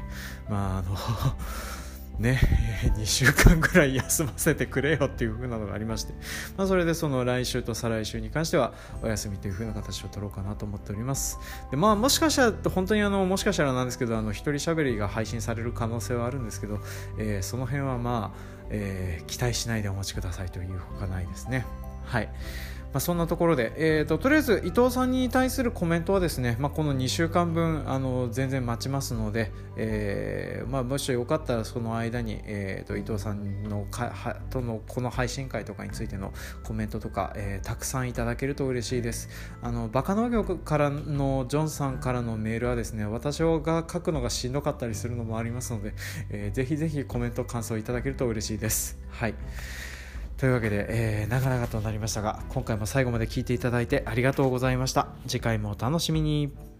[0.50, 0.94] まああの
[2.18, 2.38] ね、
[2.98, 6.12] 2週間ぐらい休ませてくれよっていう風なのがありまして、
[6.56, 11.38] まあ、それでその来週と再来週に関してはお休みという風な形を取ろうかなと思っております。
[11.70, 16.80] でまあもしかしたら本当にあのもしかしたらなんですけどあの一人喋りが配信される可能性はあるんですけど、
[17.18, 18.38] えー、その辺はまあ、
[18.70, 21.66] えー、期待しないでお待ちくださいというほかないですね。
[22.04, 22.28] はい。
[22.92, 36.32] まあ、そんなところで、えーと、とりあえず伊藤さんに対するコメントはですね、まあ、この2週間分あの全然待ちますので、えーまあ、もしよかったらその間に、えーと、伊藤さんのかはとのこの配信会とかについての
[36.64, 39.28] コメントとか、えー、たくさんいただけると嬉しいです。
[39.62, 45.94] あのバカ農業からのジョンさんからのメールはですね私が書くのがしんどかったりするのもありますので、
[46.30, 48.98] えー、ぜひぜひコメント感想いただけると嬉しいです。
[49.10, 49.34] はい。
[50.42, 55.06] というわけで、えー、長々となりましたが今回も最後まで聴いていただいてありがとうございました。
[55.28, 56.71] 次回もお楽しみに。